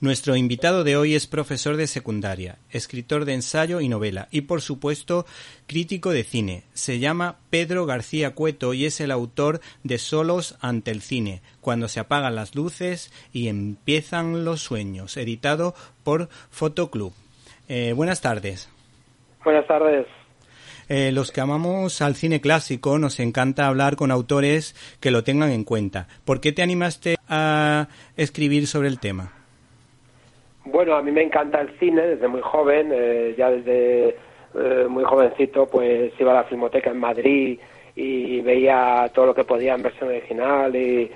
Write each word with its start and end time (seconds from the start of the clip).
Nuestro 0.00 0.34
invitado 0.34 0.82
de 0.82 0.96
hoy 0.96 1.14
es 1.14 1.26
profesor 1.26 1.76
de 1.76 1.86
secundaria, 1.86 2.56
escritor 2.70 3.26
de 3.26 3.34
ensayo 3.34 3.82
y 3.82 3.88
novela 3.90 4.28
y, 4.30 4.42
por 4.42 4.62
supuesto, 4.62 5.26
crítico 5.66 6.08
de 6.08 6.24
cine. 6.24 6.62
Se 6.72 7.00
llama 7.00 7.36
Pedro 7.50 7.84
García 7.84 8.34
Cueto 8.34 8.72
y 8.72 8.86
es 8.86 9.02
el 9.02 9.10
autor 9.10 9.60
de 9.82 9.98
Solos 9.98 10.56
ante 10.62 10.90
el 10.90 11.02
cine, 11.02 11.42
cuando 11.60 11.86
se 11.86 12.00
apagan 12.00 12.34
las 12.34 12.54
luces 12.54 13.12
y 13.30 13.48
empiezan 13.48 14.42
los 14.42 14.62
sueños, 14.62 15.18
editado 15.18 15.74
por 16.02 16.30
Fotoclub. 16.50 17.12
Eh, 17.68 17.92
buenas 17.94 18.22
tardes. 18.22 18.70
Buenas 19.44 19.66
tardes. 19.66 20.06
Eh, 20.88 21.12
los 21.12 21.30
que 21.30 21.42
amamos 21.42 22.00
al 22.00 22.14
cine 22.14 22.40
clásico 22.40 22.98
nos 22.98 23.20
encanta 23.20 23.66
hablar 23.66 23.96
con 23.96 24.10
autores 24.10 24.74
que 24.98 25.10
lo 25.10 25.24
tengan 25.24 25.50
en 25.50 25.64
cuenta. 25.64 26.08
¿Por 26.24 26.40
qué 26.40 26.52
te 26.52 26.62
animaste 26.62 27.16
a 27.28 27.88
escribir 28.16 28.66
sobre 28.66 28.88
el 28.88 28.98
tema? 28.98 29.39
Bueno, 30.72 30.94
a 30.94 31.02
mí 31.02 31.10
me 31.10 31.22
encanta 31.22 31.60
el 31.60 31.70
cine 31.78 32.02
desde 32.02 32.28
muy 32.28 32.40
joven, 32.42 32.90
eh, 32.92 33.34
ya 33.36 33.50
desde 33.50 34.16
eh, 34.54 34.86
muy 34.88 35.02
jovencito 35.04 35.66
pues 35.66 36.12
iba 36.18 36.30
a 36.30 36.42
la 36.42 36.44
filmoteca 36.44 36.90
en 36.90 36.98
Madrid 36.98 37.58
y 37.96 38.40
veía 38.40 39.10
todo 39.12 39.26
lo 39.26 39.34
que 39.34 39.44
podía 39.44 39.74
en 39.74 39.82
versión 39.82 40.10
original 40.10 40.74
y, 40.74 41.10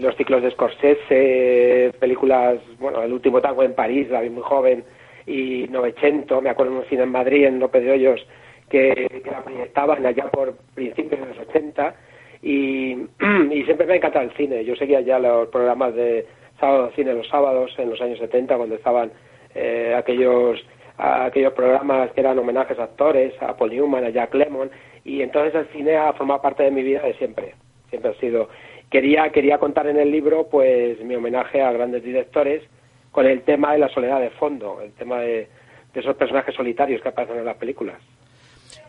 los 0.00 0.16
ciclos 0.16 0.42
de 0.42 0.50
Scorsese, 0.50 1.92
películas, 2.00 2.58
bueno, 2.78 3.02
El 3.02 3.12
último 3.12 3.38
tango 3.38 3.62
en 3.62 3.74
París, 3.74 4.08
la 4.08 4.22
vi 4.22 4.30
muy 4.30 4.42
joven, 4.42 4.82
y 5.26 5.66
Novecento, 5.68 6.40
me 6.40 6.48
acuerdo 6.48 6.72
en 6.72 6.78
un 6.78 6.84
cine 6.86 7.02
en 7.02 7.10
Madrid, 7.10 7.44
en 7.44 7.58
López 7.58 7.84
de 7.84 7.92
Hoyos, 7.92 8.26
que, 8.70 9.22
la 9.30 9.42
proyectaban 9.44 10.06
allá 10.06 10.24
por 10.30 10.54
principios 10.74 11.20
de 11.20 11.26
los 11.26 11.48
80 11.48 11.94
y, 12.42 12.92
y 13.52 13.62
siempre 13.64 13.86
me 13.86 13.92
ha 13.92 13.96
encantado 13.96 14.24
el 14.24 14.36
cine. 14.38 14.64
Yo 14.64 14.74
seguía 14.74 15.02
ya 15.02 15.18
los 15.18 15.48
programas 15.48 15.94
de 15.94 16.24
sábado 16.58 16.90
cine 16.94 17.14
los 17.14 17.28
sábados 17.28 17.72
en 17.78 17.90
los 17.90 18.00
años 18.00 18.18
70 18.18 18.56
cuando 18.56 18.74
estaban 18.74 19.12
eh, 19.54 19.94
aquellos 19.96 20.64
aquellos 20.96 21.52
programas 21.52 22.10
que 22.10 22.20
eran 22.20 22.38
homenajes 22.40 22.76
a 22.78 22.84
actores, 22.84 23.32
a 23.40 23.56
Paul 23.56 23.70
Newman, 23.70 24.04
a 24.04 24.10
Jack 24.10 24.34
Lemmon 24.34 24.70
y 25.04 25.22
entonces 25.22 25.54
el 25.54 25.68
cine 25.68 25.96
ha 25.96 26.12
formado 26.12 26.42
parte 26.42 26.64
de 26.64 26.72
mi 26.72 26.82
vida 26.82 27.02
de 27.02 27.14
siempre. 27.14 27.54
Siempre 27.90 28.10
ha 28.10 28.14
sido 28.14 28.48
quería 28.90 29.30
quería 29.30 29.58
contar 29.58 29.86
en 29.86 29.98
el 29.98 30.10
libro 30.10 30.48
pues 30.48 31.00
mi 31.04 31.14
homenaje 31.14 31.62
a 31.62 31.72
grandes 31.72 32.02
directores 32.02 32.62
con 33.12 33.26
el 33.26 33.42
tema 33.42 33.72
de 33.72 33.78
la 33.78 33.88
soledad 33.88 34.20
de 34.20 34.30
fondo, 34.30 34.80
el 34.82 34.92
tema 34.92 35.20
de, 35.20 35.48
de 35.94 36.00
esos 36.00 36.16
personajes 36.16 36.54
solitarios 36.54 37.00
que 37.00 37.08
aparecen 37.08 37.38
en 37.38 37.44
las 37.44 37.56
películas. 37.56 37.98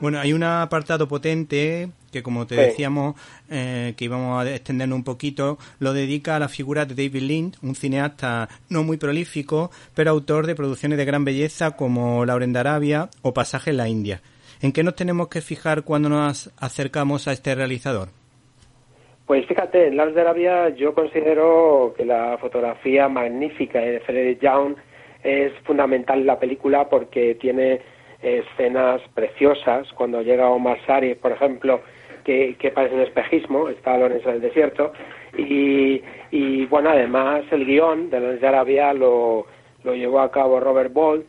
Bueno, 0.02 0.20
hay 0.20 0.32
un 0.32 0.44
apartado 0.44 1.10
potente 1.10 1.90
que, 2.12 2.24
como 2.24 2.48
te 2.48 2.56
decíamos, 2.56 3.16
eh, 3.52 3.94
que 3.98 4.06
íbamos 4.06 4.42
a 4.42 4.50
extendernos 4.50 4.96
un 4.96 5.04
poquito, 5.04 5.58
lo 5.80 5.92
dedica 5.92 6.38
a 6.38 6.40
la 6.40 6.48
figura 6.48 6.86
de 6.86 6.96
David 6.96 7.22
Lynch, 7.22 7.58
un 7.62 7.76
cineasta 7.76 8.48
no 8.70 8.84
muy 8.84 8.96
prolífico, 8.96 9.72
pero 9.94 10.12
autor 10.12 10.48
de 10.48 10.56
producciones 10.56 10.98
de 10.98 11.04
gran 11.04 11.26
belleza 11.26 11.72
como 11.72 12.26
Lauren 12.26 12.54
de 12.54 12.60
Arabia 12.60 13.10
o 13.24 13.34
Pasaje 13.34 13.72
en 13.72 13.78
la 13.78 13.90
India. 13.90 14.22
¿En 14.62 14.72
qué 14.72 14.84
nos 14.84 14.96
tenemos 14.96 15.28
que 15.28 15.42
fijar 15.42 15.84
cuando 15.84 16.08
nos 16.08 16.50
acercamos 16.58 17.28
a 17.28 17.34
este 17.34 17.54
realizador? 17.54 18.08
Pues 19.26 19.46
fíjate, 19.48 19.88
en 19.88 19.98
Lauren 19.98 20.16
de 20.16 20.22
Arabia 20.22 20.70
yo 20.70 20.94
considero 20.94 21.94
que 21.98 22.06
la 22.06 22.38
fotografía 22.40 23.10
magnífica 23.10 23.80
de 23.80 24.00
Frederick 24.00 24.42
Young 24.42 24.76
es 25.24 25.52
fundamental 25.66 26.20
en 26.22 26.26
la 26.26 26.40
película 26.40 26.88
porque 26.90 27.36
tiene 27.36 27.82
escenas 28.22 29.02
preciosas, 29.14 29.92
cuando 29.94 30.22
llega 30.22 30.50
Omar 30.50 30.78
Sari, 30.86 31.16
por 31.16 31.32
ejemplo, 31.32 31.82
que, 32.24 32.56
que 32.60 32.72
parece 32.72 32.96
un 32.96 33.02
espejismo, 33.02 33.70
está 33.70 33.98
Lorenzo 33.98 34.30
del 34.30 34.42
desierto, 34.42 34.92
y, 35.38 36.02
y 36.32 36.66
bueno, 36.66 36.90
además 36.90 37.44
el 37.52 37.66
guion 37.66 38.10
de 38.10 38.20
Lorenzo 38.20 38.42
de 38.42 38.48
Arabia 38.48 38.94
lo, 38.94 39.46
lo 39.84 39.96
llevó 39.96 40.20
a 40.20 40.32
cabo 40.32 40.60
Robert 40.60 40.92
Bolt, 40.92 41.28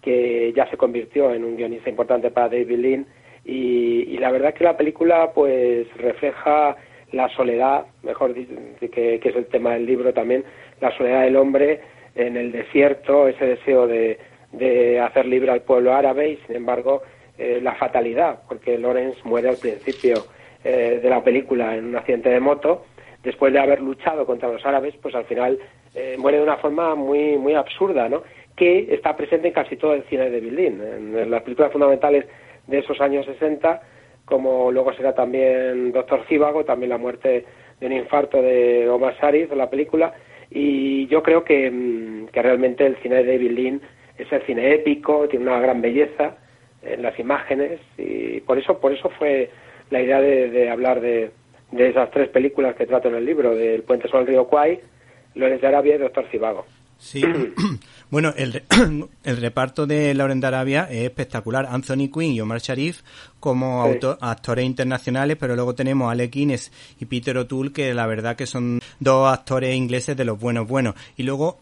que 0.00 0.52
ya 0.54 0.68
se 0.68 0.76
convirtió 0.76 1.32
en 1.32 1.44
un 1.44 1.56
guionista 1.56 1.88
importante 1.88 2.30
para 2.30 2.48
David 2.48 2.78
Lean, 2.78 3.06
y, 3.44 4.14
y 4.14 4.18
la 4.18 4.30
verdad 4.30 4.54
que 4.54 4.64
la 4.64 4.76
película 4.76 5.30
pues 5.32 5.86
refleja 5.96 6.76
la 7.12 7.28
soledad, 7.30 7.86
mejor 8.02 8.34
que, 8.34 8.88
que 9.20 9.28
es 9.28 9.36
el 9.36 9.46
tema 9.46 9.74
del 9.74 9.86
libro 9.86 10.12
también, 10.12 10.44
la 10.80 10.96
soledad 10.96 11.22
del 11.22 11.36
hombre 11.36 11.80
en 12.14 12.36
el 12.36 12.52
desierto, 12.52 13.28
ese 13.28 13.46
deseo 13.46 13.86
de, 13.86 14.18
de 14.52 15.00
hacer 15.00 15.26
libre 15.26 15.50
al 15.50 15.62
pueblo 15.62 15.94
árabe 15.94 16.30
y, 16.30 16.36
sin 16.46 16.56
embargo, 16.56 17.02
eh, 17.38 17.60
la 17.62 17.74
fatalidad, 17.74 18.40
porque 18.48 18.78
Lorenz 18.78 19.16
muere 19.24 19.48
al 19.48 19.56
principio 19.56 20.26
eh, 20.62 21.00
de 21.02 21.10
la 21.10 21.24
película 21.24 21.76
en 21.76 21.86
un 21.86 21.96
accidente 21.96 22.28
de 22.28 22.40
moto, 22.40 22.84
después 23.22 23.52
de 23.52 23.58
haber 23.58 23.80
luchado 23.80 24.26
contra 24.26 24.50
los 24.50 24.64
árabes, 24.66 24.94
pues 25.00 25.14
al 25.14 25.24
final 25.24 25.58
eh, 25.94 26.16
muere 26.18 26.38
de 26.38 26.44
una 26.44 26.58
forma 26.58 26.94
muy 26.94 27.38
muy 27.38 27.54
absurda, 27.54 28.08
¿no? 28.08 28.22
Que 28.54 28.94
está 28.94 29.16
presente 29.16 29.48
en 29.48 29.54
casi 29.54 29.76
todo 29.76 29.94
el 29.94 30.04
cine 30.04 30.28
de 30.28 30.40
Berlín, 30.40 30.80
en 30.82 31.30
las 31.30 31.42
películas 31.42 31.72
fundamentales 31.72 32.26
de 32.66 32.78
esos 32.78 33.00
años 33.00 33.24
60, 33.26 33.80
como 34.24 34.70
luego 34.70 34.92
será 34.92 35.14
también 35.14 35.90
Doctor 35.92 36.24
Cívago, 36.28 36.64
también 36.64 36.90
la 36.90 36.98
muerte 36.98 37.44
de 37.80 37.86
un 37.86 37.92
infarto 37.92 38.40
de 38.40 38.88
Omar 38.88 39.16
Sharif 39.20 39.52
la 39.52 39.70
película, 39.70 40.14
y 40.50 41.06
yo 41.06 41.22
creo 41.22 41.44
que, 41.44 41.70
mm, 41.70 42.26
que 42.26 42.42
realmente 42.42 42.84
el 42.86 42.96
cine 42.96 43.24
de 43.24 43.32
David 43.32 43.80
es 44.22 44.32
el 44.32 44.42
cine 44.42 44.74
épico, 44.74 45.28
tiene 45.28 45.46
una 45.46 45.60
gran 45.60 45.80
belleza 45.80 46.36
en 46.82 47.02
las 47.02 47.18
imágenes 47.18 47.80
y 47.96 48.40
por 48.40 48.58
eso, 48.58 48.78
por 48.78 48.92
eso 48.92 49.10
fue 49.18 49.50
la 49.90 50.00
idea 50.00 50.20
de, 50.20 50.70
hablar 50.70 51.00
de, 51.00 51.30
de, 51.70 51.88
esas 51.88 52.10
tres 52.10 52.28
películas 52.30 52.74
que 52.74 52.86
trato 52.86 53.08
en 53.08 53.16
el 53.16 53.24
libro, 53.24 53.54
del 53.54 53.82
Puente 53.82 54.08
sobre 54.08 54.22
el 54.22 54.28
río 54.28 54.46
Kwai, 54.46 54.80
Lorenz 55.34 55.60
de 55.60 55.68
Arabia 55.68 55.94
y 55.96 55.98
Doctor 55.98 56.26
Cibago. 56.30 56.64
Sí, 57.02 57.20
bueno, 58.10 58.32
el, 58.36 58.62
el, 59.24 59.36
reparto 59.38 59.86
de 59.88 60.14
Lauren 60.14 60.40
de 60.40 60.46
Arabia 60.46 60.86
es 60.88 61.02
espectacular. 61.02 61.66
Anthony 61.68 62.08
Quinn 62.12 62.32
y 62.32 62.40
Omar 62.40 62.60
Sharif 62.60 63.02
como 63.40 63.84
actores 64.20 64.64
internacionales, 64.64 65.36
pero 65.38 65.56
luego 65.56 65.74
tenemos 65.74 66.08
a 66.08 66.12
Alec 66.12 66.32
Guinness 66.32 66.70
y 67.00 67.06
Peter 67.06 67.36
O'Toole, 67.36 67.72
que 67.72 67.92
la 67.92 68.06
verdad 68.06 68.36
que 68.36 68.46
son 68.46 68.78
dos 69.00 69.32
actores 69.32 69.74
ingleses 69.74 70.16
de 70.16 70.24
los 70.24 70.38
buenos 70.38 70.68
buenos. 70.68 70.94
Y 71.16 71.24
luego 71.24 71.58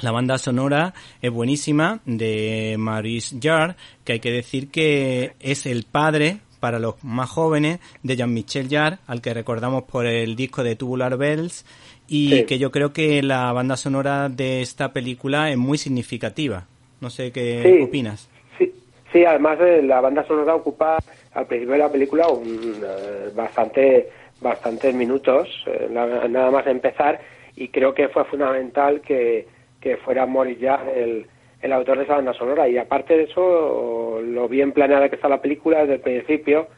la 0.00 0.10
banda 0.10 0.38
sonora 0.38 0.94
es 1.22 1.30
buenísima 1.30 2.00
de 2.04 2.76
Maurice 2.78 3.36
Jarre, 3.40 3.76
que 4.04 4.14
hay 4.14 4.20
que 4.20 4.32
decir 4.32 4.70
que 4.70 5.32
es 5.40 5.66
el 5.66 5.84
padre 5.90 6.38
para 6.60 6.78
los 6.78 7.02
más 7.04 7.28
jóvenes 7.30 7.78
de 8.02 8.16
Jean-Michel 8.16 8.68
Jarre, 8.70 8.98
al 9.06 9.20
que 9.20 9.34
recordamos 9.34 9.84
por 9.84 10.06
el 10.06 10.34
disco 10.34 10.64
de 10.64 10.76
Tubular 10.76 11.16
Bells, 11.16 11.64
y 12.08 12.44
que 12.44 12.58
yo 12.58 12.70
creo 12.70 12.92
que 12.92 13.22
la 13.22 13.52
banda 13.52 13.76
sonora 13.76 14.28
de 14.28 14.62
esta 14.62 14.92
película 14.92 15.50
es 15.50 15.56
muy 15.56 15.78
significativa. 15.78 16.66
No 17.00 17.10
sé 17.10 17.32
qué 17.32 17.82
opinas. 17.86 18.28
Sí, 18.58 18.72
sí 19.12 19.24
además 19.24 19.58
la 19.82 20.00
banda 20.00 20.26
sonora 20.26 20.54
ocupa 20.54 20.98
al 21.34 21.46
principio 21.46 21.74
de 21.74 21.78
la 21.78 21.92
película 21.92 22.28
un, 22.28 22.74
eh, 22.82 23.30
bastante 23.34 24.08
bastantes 24.40 24.94
minutos, 24.94 25.48
eh, 25.66 25.88
nada 25.90 26.50
más 26.50 26.66
empezar, 26.66 27.20
y 27.56 27.68
creo 27.68 27.94
que 27.94 28.08
fue 28.08 28.24
fundamental 28.24 29.00
que 29.00 29.46
que 29.84 29.98
fuera 29.98 30.24
Maurice 30.24 30.66
el, 30.96 31.26
el 31.60 31.72
autor 31.72 31.98
de 31.98 32.04
esa 32.04 32.16
banda 32.16 32.32
sonora. 32.32 32.66
Y 32.66 32.78
aparte 32.78 33.16
de 33.16 33.24
eso, 33.24 34.20
lo 34.24 34.48
bien 34.48 34.72
planeada 34.72 35.10
que 35.10 35.16
está 35.16 35.28
la 35.28 35.42
película 35.42 35.80
desde 35.80 35.94
el 35.94 36.00
principio, 36.00 36.68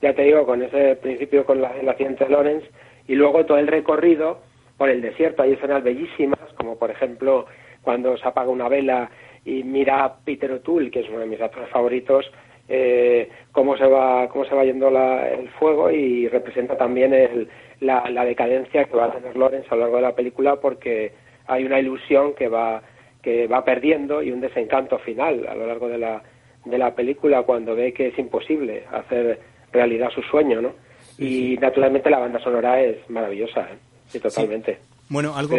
ya 0.00 0.14
te 0.14 0.22
digo, 0.22 0.46
con 0.46 0.62
ese 0.62 0.96
principio 0.96 1.44
con 1.44 1.60
la, 1.60 1.78
el 1.78 1.88
accidente 1.88 2.24
de 2.24 2.30
Lawrence, 2.30 2.66
y 3.06 3.14
luego 3.14 3.44
todo 3.44 3.58
el 3.58 3.66
recorrido 3.66 4.40
por 4.78 4.88
el 4.88 5.02
desierto. 5.02 5.42
Hay 5.42 5.52
escenas 5.52 5.84
bellísimas, 5.84 6.40
como 6.56 6.78
por 6.78 6.90
ejemplo 6.90 7.44
cuando 7.82 8.16
se 8.16 8.26
apaga 8.26 8.48
una 8.48 8.68
vela 8.68 9.10
y 9.44 9.62
mira 9.62 10.04
a 10.04 10.16
Peter 10.24 10.50
O'Toole, 10.50 10.90
que 10.90 11.00
es 11.00 11.08
uno 11.10 11.18
de 11.18 11.26
mis 11.26 11.40
actores 11.40 11.68
favoritos, 11.68 12.32
eh, 12.66 13.28
cómo 13.52 13.76
se 13.76 13.84
va 13.84 14.26
cómo 14.28 14.46
se 14.46 14.54
va 14.54 14.64
yendo 14.64 14.90
la, 14.90 15.28
el 15.28 15.50
fuego 15.50 15.90
y 15.90 16.28
representa 16.28 16.78
también 16.78 17.12
el, 17.12 17.46
la, 17.80 18.08
la, 18.08 18.24
decadencia 18.24 18.84
que 18.84 18.96
va 18.96 19.04
a 19.04 19.12
tener 19.12 19.36
Lawrence 19.36 19.68
a 19.70 19.74
lo 19.74 19.82
largo 19.82 19.96
de 19.96 20.02
la 20.02 20.14
película 20.14 20.56
porque 20.56 21.12
hay 21.46 21.64
una 21.64 21.78
ilusión 21.78 22.34
que 22.34 22.48
va 22.48 22.82
que 23.22 23.46
va 23.46 23.64
perdiendo 23.64 24.22
y 24.22 24.30
un 24.30 24.40
desencanto 24.40 24.98
final 24.98 25.46
a 25.48 25.54
lo 25.54 25.66
largo 25.66 25.88
de 25.88 25.98
la 25.98 26.22
de 26.64 26.78
la 26.78 26.94
película 26.94 27.42
cuando 27.42 27.74
ve 27.74 27.92
que 27.92 28.08
es 28.08 28.18
imposible 28.18 28.84
hacer 28.90 29.40
realidad 29.72 30.10
su 30.14 30.22
sueño, 30.22 30.62
¿no? 30.62 30.72
y 31.18 31.56
naturalmente 31.60 32.10
la 32.10 32.18
banda 32.18 32.42
sonora 32.42 32.80
es 32.80 32.98
maravillosa, 33.08 33.60
¿eh? 33.62 33.78
sí, 34.08 34.18
totalmente. 34.18 34.78
Bueno, 35.08 35.36
algo, 35.36 35.56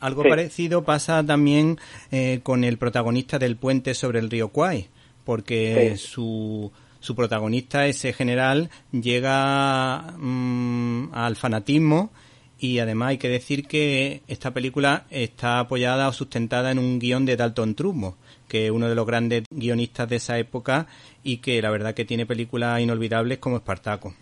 algo 0.00 0.22
parecido 0.22 0.84
pasa 0.84 1.24
también 1.24 1.78
eh, 2.10 2.40
con 2.42 2.64
el 2.64 2.76
protagonista 2.76 3.38
del 3.38 3.56
puente 3.56 3.94
sobre 3.94 4.18
el 4.18 4.30
río 4.30 4.48
Kwai, 4.48 4.88
porque 5.24 5.96
su, 5.96 6.70
su 7.00 7.14
protagonista, 7.14 7.86
ese 7.86 8.12
general, 8.12 8.68
llega 8.92 10.14
mm, 10.18 11.14
al 11.14 11.36
fanatismo 11.36 12.10
y 12.58 12.78
además 12.78 13.10
hay 13.10 13.18
que 13.18 13.28
decir 13.28 13.66
que 13.66 14.22
esta 14.28 14.52
película 14.52 15.04
está 15.10 15.60
apoyada 15.60 16.08
o 16.08 16.12
sustentada 16.12 16.70
en 16.70 16.78
un 16.78 16.98
guion 16.98 17.26
de 17.26 17.36
Dalton 17.36 17.74
Trumbo, 17.74 18.16
que 18.48 18.66
es 18.66 18.70
uno 18.70 18.88
de 18.88 18.94
los 18.94 19.06
grandes 19.06 19.44
guionistas 19.50 20.08
de 20.08 20.16
esa 20.16 20.38
época 20.38 20.86
y 21.22 21.38
que 21.38 21.60
la 21.60 21.70
verdad 21.70 21.94
que 21.94 22.04
tiene 22.04 22.26
películas 22.26 22.80
inolvidables 22.80 23.38
como 23.38 23.56
Espartaco. 23.56 24.14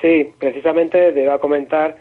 Sí, 0.00 0.32
precisamente 0.38 1.12
debo 1.12 1.38
comentar 1.38 1.96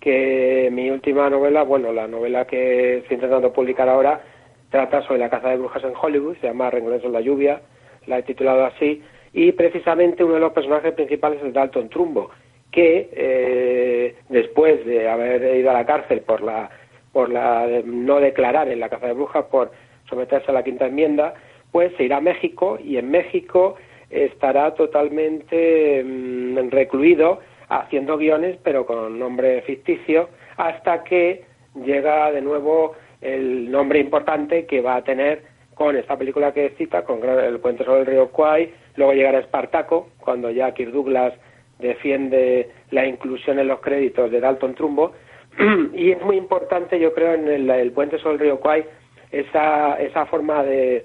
que 0.00 0.68
mi 0.72 0.90
última 0.90 1.30
novela, 1.30 1.62
bueno, 1.62 1.92
la 1.92 2.06
novela 2.06 2.46
que 2.46 2.98
estoy 2.98 3.14
intentando 3.14 3.52
publicar 3.52 3.88
ahora, 3.88 4.20
trata 4.68 5.02
sobre 5.06 5.20
la 5.20 5.30
caza 5.30 5.50
de 5.50 5.56
brujas 5.56 5.84
en 5.84 5.94
Hollywood, 5.98 6.36
se 6.40 6.48
llama 6.48 6.68
Regreso 6.68 7.06
en 7.06 7.12
la 7.12 7.20
lluvia, 7.20 7.62
la 8.06 8.18
he 8.18 8.22
titulado 8.22 8.66
así, 8.66 9.00
y 9.32 9.52
precisamente 9.52 10.22
uno 10.22 10.34
de 10.34 10.40
los 10.40 10.52
personajes 10.52 10.92
principales 10.94 11.42
es 11.42 11.54
Dalton 11.54 11.88
Trumbo, 11.88 12.30
que 12.74 13.08
eh, 13.12 14.16
después 14.28 14.84
de 14.84 15.08
haber 15.08 15.56
ido 15.56 15.70
a 15.70 15.74
la 15.74 15.86
cárcel 15.86 16.22
por 16.22 16.42
la 16.42 16.68
por 17.12 17.30
la 17.30 17.68
no 17.84 18.18
declarar 18.18 18.68
en 18.68 18.80
la 18.80 18.88
caza 18.88 19.06
de 19.06 19.12
brujas 19.12 19.44
por 19.44 19.70
someterse 20.10 20.50
a 20.50 20.54
la 20.54 20.64
quinta 20.64 20.86
enmienda, 20.86 21.34
pues 21.70 21.92
se 21.96 22.02
irá 22.02 22.16
a 22.16 22.20
México 22.20 22.76
y 22.82 22.96
en 22.96 23.08
México 23.12 23.76
estará 24.10 24.74
totalmente 24.74 26.02
mm, 26.04 26.70
recluido 26.70 27.38
haciendo 27.68 28.18
guiones 28.18 28.58
pero 28.64 28.84
con 28.84 29.18
nombre 29.20 29.62
ficticio 29.62 30.28
hasta 30.56 31.04
que 31.04 31.44
llega 31.76 32.32
de 32.32 32.40
nuevo 32.40 32.96
el 33.20 33.70
nombre 33.70 34.00
importante 34.00 34.66
que 34.66 34.80
va 34.80 34.96
a 34.96 35.04
tener 35.04 35.42
con 35.74 35.96
esta 35.96 36.16
película 36.16 36.52
que 36.52 36.70
cita, 36.70 37.04
con 37.04 37.22
El 37.24 37.60
puente 37.60 37.84
sobre 37.84 38.00
el 38.00 38.06
río 38.06 38.28
Kwai, 38.30 38.72
luego 38.96 39.12
llegará 39.12 39.38
Espartaco, 39.38 40.08
cuando 40.20 40.50
ya 40.50 40.72
Kirk 40.72 40.92
Douglas 40.92 41.34
defiende 41.78 42.70
la 42.90 43.06
inclusión 43.06 43.58
en 43.58 43.68
los 43.68 43.80
créditos 43.80 44.30
de 44.30 44.40
Dalton 44.40 44.74
Trumbo, 44.74 45.12
y 45.94 46.10
es 46.10 46.22
muy 46.22 46.36
importante, 46.36 46.98
yo 46.98 47.12
creo, 47.12 47.34
en 47.34 47.48
el, 47.48 47.92
puente 47.92 48.18
sobre 48.18 48.34
el 48.34 48.40
río 48.40 48.60
Kwai, 48.60 48.84
esa, 49.30 49.94
esa 50.00 50.26
forma 50.26 50.62
de, 50.62 51.04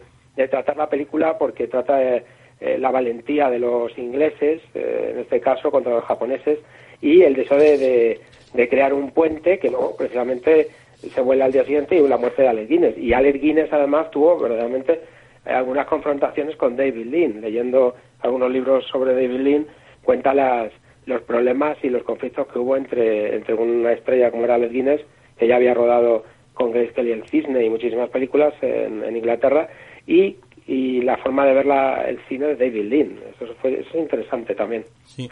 tratar 0.50 0.78
la 0.78 0.90
película, 0.90 1.38
porque 1.38 1.68
trata 1.68 1.98
de 1.98 2.24
eh, 2.62 2.78
la 2.78 2.92
valentía 2.92 3.50
de 3.50 3.60
los 3.60 3.98
ingleses, 3.98 4.62
eh, 4.74 5.12
en 5.14 5.20
este 5.20 5.40
caso 5.42 5.70
contra 5.70 5.94
los 5.94 6.06
japoneses, 6.06 6.60
y 7.02 7.22
el 7.22 7.36
deseo 7.36 7.58
de, 7.58 8.20
de, 8.54 8.70
crear 8.70 8.94
un 8.94 9.12
puente 9.12 9.60
que 9.60 9.70
luego 9.70 9.96
precisamente 9.98 10.68
se 10.96 11.22
vuela 11.22 11.46
al 11.46 11.52
día 11.52 11.64
siguiente 11.64 11.96
y 11.96 12.08
la 12.08 12.18
muerte 12.18 12.42
de 12.42 12.50
Alex 12.50 12.70
Guinness. 12.70 12.98
Y 12.98 13.14
Alex 13.14 13.42
Guinness 13.42 13.72
además 13.72 14.12
tuvo 14.12 14.38
verdaderamente 14.38 15.02
eh, 15.46 15.52
algunas 15.52 15.88
confrontaciones 15.88 16.56
con 16.56 16.76
David 16.76 17.06
Lean. 17.06 17.42
Leyendo 17.42 17.96
algunos 18.22 18.52
libros 18.52 18.86
sobre 18.88 19.14
David 19.14 19.40
Lean, 19.40 19.68
cuenta 20.04 20.34
las, 20.34 20.72
los 21.06 21.22
problemas 21.22 21.78
y 21.84 21.90
los 21.90 22.04
conflictos 22.04 22.48
que 22.48 22.60
hubo 22.60 22.76
entre, 22.78 23.36
entre 23.36 23.54
una 23.54 23.92
estrella 23.94 24.32
como 24.32 24.46
era 24.46 24.56
Alex 24.56 24.74
Guinness, 24.74 25.02
que 25.38 25.48
ya 25.48 25.56
había 25.56 25.74
rodado 25.74 26.24
con 26.54 26.72
Grace 26.72 26.94
Kelly 26.94 27.12
el 27.12 27.24
Cisne 27.30 27.64
y 27.64 27.70
muchísimas 27.70 28.10
películas 28.10 28.54
en, 28.62 29.04
en 29.04 29.16
Inglaterra, 29.16 29.70
y 30.06 30.38
y 30.70 31.02
la 31.02 31.18
forma 31.18 31.48
de 31.48 31.54
ver 31.56 31.66
la, 31.66 32.08
el 32.08 32.20
cine 32.28 32.54
de 32.54 32.56
David 32.56 32.84
Lean. 32.84 33.20
Eso, 33.34 33.52
fue, 33.60 33.80
eso 33.80 33.90
es 33.92 33.96
interesante 33.96 34.54
también. 34.54 34.86
Sí. 35.04 35.28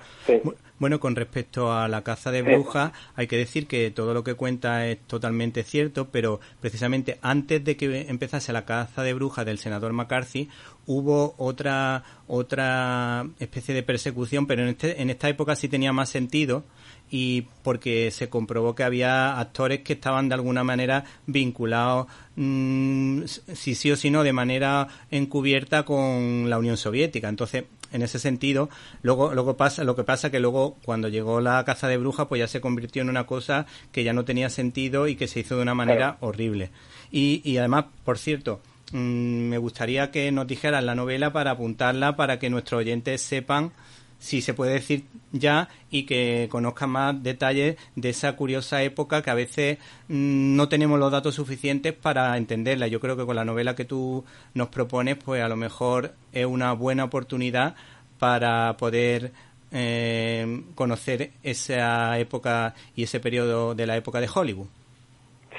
Bueno, 0.79 0.99
con 0.99 1.15
respecto 1.15 1.73
a 1.73 1.87
la 1.87 2.03
caza 2.03 2.29
de 2.29 2.43
brujas, 2.43 2.91
hay 3.15 3.25
que 3.25 3.37
decir 3.37 3.65
que 3.65 3.89
todo 3.89 4.13
lo 4.13 4.23
que 4.23 4.35
cuenta 4.35 4.85
es 4.85 4.99
totalmente 5.07 5.63
cierto, 5.63 6.09
pero 6.09 6.39
precisamente 6.61 7.17
antes 7.23 7.63
de 7.63 7.75
que 7.75 8.05
empezase 8.09 8.53
la 8.53 8.65
caza 8.65 9.01
de 9.01 9.13
brujas 9.13 9.45
del 9.45 9.57
senador 9.57 9.93
McCarthy, 9.93 10.49
hubo 10.85 11.33
otra 11.37 12.03
otra 12.27 13.25
especie 13.39 13.73
de 13.73 13.83
persecución, 13.83 14.45
pero 14.45 14.61
en, 14.63 14.69
este, 14.69 15.01
en 15.01 15.09
esta 15.09 15.29
época 15.29 15.55
sí 15.55 15.67
tenía 15.67 15.93
más 15.93 16.09
sentido 16.09 16.63
y 17.09 17.43
porque 17.63 18.11
se 18.11 18.29
comprobó 18.29 18.75
que 18.75 18.83
había 18.83 19.39
actores 19.39 19.79
que 19.81 19.93
estaban 19.93 20.27
de 20.29 20.35
alguna 20.35 20.63
manera 20.63 21.05
vinculados, 21.25 22.07
mm, 22.35 23.23
si 23.25 23.75
sí 23.75 23.91
o 23.91 23.95
si 23.95 24.11
no, 24.11 24.23
de 24.23 24.33
manera 24.33 24.87
encubierta 25.09 25.83
con 25.83 26.49
la 26.49 26.57
Unión 26.57 26.77
Soviética. 26.77 27.29
Entonces, 27.29 27.63
en 27.91 28.01
ese 28.01 28.19
sentido, 28.19 28.69
luego, 29.01 29.33
luego 29.33 29.57
pasa, 29.57 29.83
lo 29.83 29.95
que 29.95 30.03
pasa 30.03 30.29
que 30.29 30.39
luego 30.39 30.77
cuando 30.83 31.07
llegó 31.07 31.41
la 31.41 31.63
caza 31.65 31.87
de 31.87 31.97
brujas, 31.97 32.27
pues 32.27 32.39
ya 32.39 32.47
se 32.47 32.61
convirtió 32.61 33.01
en 33.01 33.09
una 33.09 33.25
cosa 33.25 33.65
que 33.91 34.03
ya 34.03 34.13
no 34.13 34.25
tenía 34.25 34.49
sentido 34.49 35.07
y 35.07 35.15
que 35.15 35.27
se 35.27 35.41
hizo 35.41 35.55
de 35.55 35.61
una 35.61 35.75
manera 35.75 36.17
horrible. 36.21 36.71
Y, 37.11 37.41
y 37.43 37.57
además, 37.57 37.85
por 38.03 38.17
cierto, 38.17 38.61
mm, 38.91 38.97
me 38.97 39.57
gustaría 39.57 40.11
que 40.11 40.31
nos 40.31 40.47
dijeran 40.47 40.85
la 40.85 40.95
novela 40.95 41.31
para 41.31 41.51
apuntarla 41.51 42.15
para 42.15 42.39
que 42.39 42.49
nuestros 42.49 42.79
oyentes 42.79 43.21
sepan 43.21 43.71
si 44.19 44.41
se 44.41 44.53
puede 44.53 44.73
decir 44.73 45.03
ya 45.31 45.69
y 45.91 46.05
que 46.05 46.47
conozcan 46.49 46.89
más 46.89 47.23
detalles 47.23 47.77
de 47.95 48.09
esa 48.09 48.35
curiosa 48.35 48.83
época 48.83 49.21
que 49.21 49.29
a 49.29 49.35
veces 49.35 49.77
mm, 50.07 50.55
no 50.55 50.69
tenemos 50.69 50.99
los 50.99 51.11
datos 51.11 51.35
suficientes 51.35 51.93
para 51.93 52.35
entenderla. 52.37 52.87
Yo 52.87 52.99
creo 52.99 53.17
que 53.17 53.25
con 53.25 53.35
la 53.35 53.45
novela 53.45 53.75
que 53.75 53.85
tú 53.85 54.25
nos 54.53 54.69
propones, 54.69 55.17
pues 55.17 55.41
a 55.41 55.49
lo 55.49 55.55
mejor 55.55 56.11
es 56.33 56.45
una 56.45 56.73
buena 56.73 57.03
oportunidad 57.03 57.75
para 58.19 58.75
poder 58.77 59.31
eh, 59.71 60.61
conocer 60.75 61.31
esa 61.43 62.17
época 62.17 62.73
y 62.95 63.03
ese 63.03 63.19
periodo 63.19 63.75
de 63.75 63.85
la 63.85 63.97
época 63.97 64.19
de 64.19 64.29
Hollywood. 64.33 64.67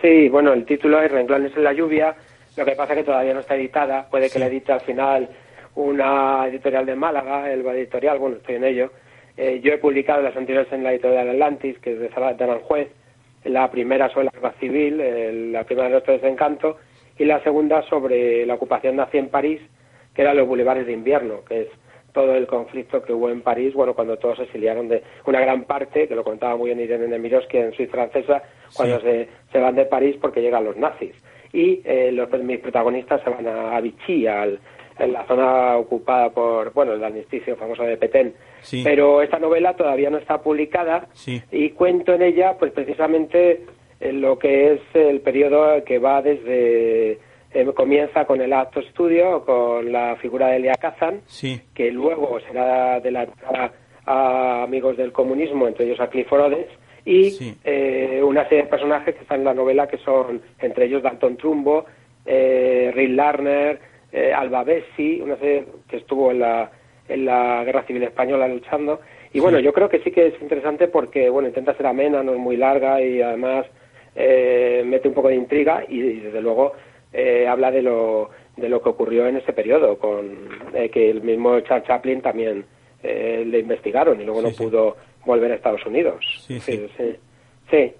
Sí, 0.00 0.28
bueno, 0.28 0.52
el 0.52 0.64
título 0.64 1.00
es 1.02 1.10
Renglones 1.10 1.56
en 1.56 1.64
la 1.64 1.72
lluvia, 1.72 2.14
lo 2.56 2.64
que 2.64 2.72
pasa 2.72 2.92
es 2.92 3.00
que 3.00 3.04
todavía 3.04 3.34
no 3.34 3.40
está 3.40 3.56
editada, 3.56 4.08
puede 4.08 4.30
que 4.30 4.38
la 4.38 4.46
edite 4.46 4.72
al 4.72 4.80
final 4.80 5.28
una 5.78 6.46
editorial 6.48 6.84
de 6.86 6.96
Málaga, 6.96 7.50
el 7.50 7.64
editorial, 7.66 8.18
bueno, 8.18 8.36
estoy 8.36 8.56
en 8.56 8.64
ello. 8.64 8.90
Eh, 9.36 9.60
yo 9.62 9.72
he 9.72 9.78
publicado 9.78 10.20
las 10.20 10.36
anteriores 10.36 10.72
en 10.72 10.82
la 10.82 10.92
editorial 10.92 11.28
Atlantis, 11.28 11.78
que 11.78 11.92
es 11.92 12.00
de 12.00 12.10
Aranjuez, 12.14 12.88
la 13.44 13.70
primera 13.70 14.08
sobre 14.10 14.26
la 14.26 14.32
guerra 14.32 14.54
civil, 14.58 15.52
la 15.52 15.62
primera 15.62 15.86
de 15.86 15.92
nuestro 15.92 16.14
desencanto, 16.14 16.78
y 17.16 17.24
la 17.24 17.40
segunda 17.44 17.82
sobre 17.82 18.44
la 18.44 18.54
ocupación 18.54 18.96
nazi 18.96 19.18
en 19.18 19.28
París, 19.28 19.60
que 20.14 20.22
era 20.22 20.34
los 20.34 20.48
bulevares 20.48 20.84
de 20.86 20.92
invierno, 20.92 21.44
que 21.44 21.62
es 21.62 21.68
todo 22.12 22.34
el 22.34 22.48
conflicto 22.48 23.00
que 23.00 23.12
hubo 23.12 23.30
en 23.30 23.42
París, 23.42 23.74
bueno, 23.74 23.94
cuando 23.94 24.16
todos 24.16 24.38
se 24.38 24.44
exiliaron 24.44 24.88
de 24.88 25.04
una 25.26 25.40
gran 25.40 25.62
parte, 25.64 26.08
que 26.08 26.16
lo 26.16 26.24
contaba 26.24 26.56
muy 26.56 26.70
bien 26.70 26.80
Irene 26.80 27.06
Nemirovsky 27.06 27.58
en 27.58 27.72
Suiza 27.72 27.92
francesa, 27.92 28.42
cuando 28.74 29.00
se, 29.00 29.28
se 29.52 29.58
van 29.60 29.76
de 29.76 29.84
París 29.84 30.16
porque 30.20 30.42
llegan 30.42 30.64
los 30.64 30.76
nazis. 30.76 31.14
Y 31.52 31.80
eh, 31.84 32.10
los, 32.10 32.28
mis 32.42 32.58
protagonistas 32.58 33.22
se 33.22 33.30
van 33.30 33.46
a 33.46 33.80
Vichy, 33.80 34.26
al, 34.26 34.58
en 34.98 35.12
la 35.12 35.26
zona 35.26 35.76
ocupada 35.76 36.30
por, 36.30 36.72
bueno, 36.72 36.92
el 36.92 37.04
armisticio 37.04 37.56
famoso 37.56 37.82
de 37.84 37.96
Petén. 37.96 38.34
Pero 38.84 39.22
esta 39.22 39.38
novela 39.38 39.74
todavía 39.74 40.10
no 40.10 40.18
está 40.18 40.40
publicada 40.42 41.06
y 41.50 41.70
cuento 41.70 42.14
en 42.14 42.22
ella, 42.22 42.56
pues 42.58 42.72
precisamente 42.72 43.64
en 44.00 44.20
lo 44.20 44.38
que 44.38 44.74
es 44.74 44.80
el 44.94 45.20
periodo 45.20 45.82
que 45.84 45.98
va 45.98 46.22
desde 46.22 47.18
eh, 47.52 47.72
comienza 47.74 48.24
con 48.24 48.40
el 48.40 48.52
acto 48.52 48.80
estudio, 48.80 49.44
con 49.44 49.90
la 49.90 50.16
figura 50.16 50.48
de 50.48 50.56
Elia 50.56 50.74
Kazan, 50.74 51.22
que 51.74 51.90
luego 51.90 52.38
será 52.40 53.00
de 53.00 53.10
la 53.10 53.26
a 54.10 54.62
amigos 54.62 54.96
del 54.96 55.12
comunismo, 55.12 55.68
entre 55.68 55.84
ellos 55.84 56.00
a 56.00 56.08
Clifford 56.08 56.54
y 57.04 57.56
eh, 57.64 58.20
una 58.22 58.44
serie 58.48 58.64
de 58.64 58.70
personajes 58.70 59.14
que 59.14 59.22
están 59.22 59.40
en 59.40 59.44
la 59.44 59.54
novela 59.54 59.86
que 59.86 59.98
son 59.98 60.40
entre 60.58 60.86
ellos 60.86 61.02
Dalton 61.02 61.36
Trumbo, 61.36 61.86
eh, 62.24 62.90
Rick 62.94 63.10
Larner, 63.10 63.80
eh, 64.12 64.32
Alba 64.32 64.64
Bessi, 64.64 65.20
una 65.20 65.36
serie 65.36 65.66
que 65.88 65.98
estuvo 65.98 66.30
en 66.30 66.40
la, 66.40 66.70
en 67.08 67.24
la 67.24 67.64
Guerra 67.64 67.84
Civil 67.84 68.02
Española 68.02 68.48
luchando. 68.48 69.00
Y 69.32 69.40
bueno, 69.40 69.58
yo 69.60 69.72
creo 69.72 69.88
que 69.88 70.00
sí 70.00 70.10
que 70.10 70.28
es 70.28 70.40
interesante 70.40 70.88
porque, 70.88 71.28
bueno, 71.28 71.48
intenta 71.48 71.74
ser 71.74 71.86
amena, 71.86 72.22
no 72.22 72.32
es 72.32 72.38
muy 72.38 72.56
larga 72.56 73.00
y 73.02 73.20
además 73.20 73.66
eh, 74.14 74.82
mete 74.86 75.08
un 75.08 75.14
poco 75.14 75.28
de 75.28 75.36
intriga 75.36 75.84
y, 75.86 76.00
desde 76.00 76.40
luego 76.40 76.72
eh, 77.12 77.46
habla 77.46 77.70
de 77.70 77.82
lo, 77.82 78.30
de 78.56 78.68
lo 78.68 78.82
que 78.82 78.88
ocurrió 78.88 79.26
en 79.26 79.36
ese 79.36 79.52
periodo, 79.52 79.98
con 79.98 80.48
eh, 80.74 80.88
que 80.88 81.10
el 81.10 81.22
mismo 81.22 81.60
Charles 81.60 81.86
Chaplin 81.86 82.22
también 82.22 82.64
le 83.00 83.60
investigaron 83.60 84.20
y 84.20 84.24
luego 84.24 84.42
no 84.42 84.50
pudo 84.50 84.96
volver 85.24 85.52
a 85.52 85.54
Estados 85.54 85.86
Unidos. 85.86 86.24
Sí, 86.48 86.58
sí. 86.58 86.88
sí. 87.70 87.92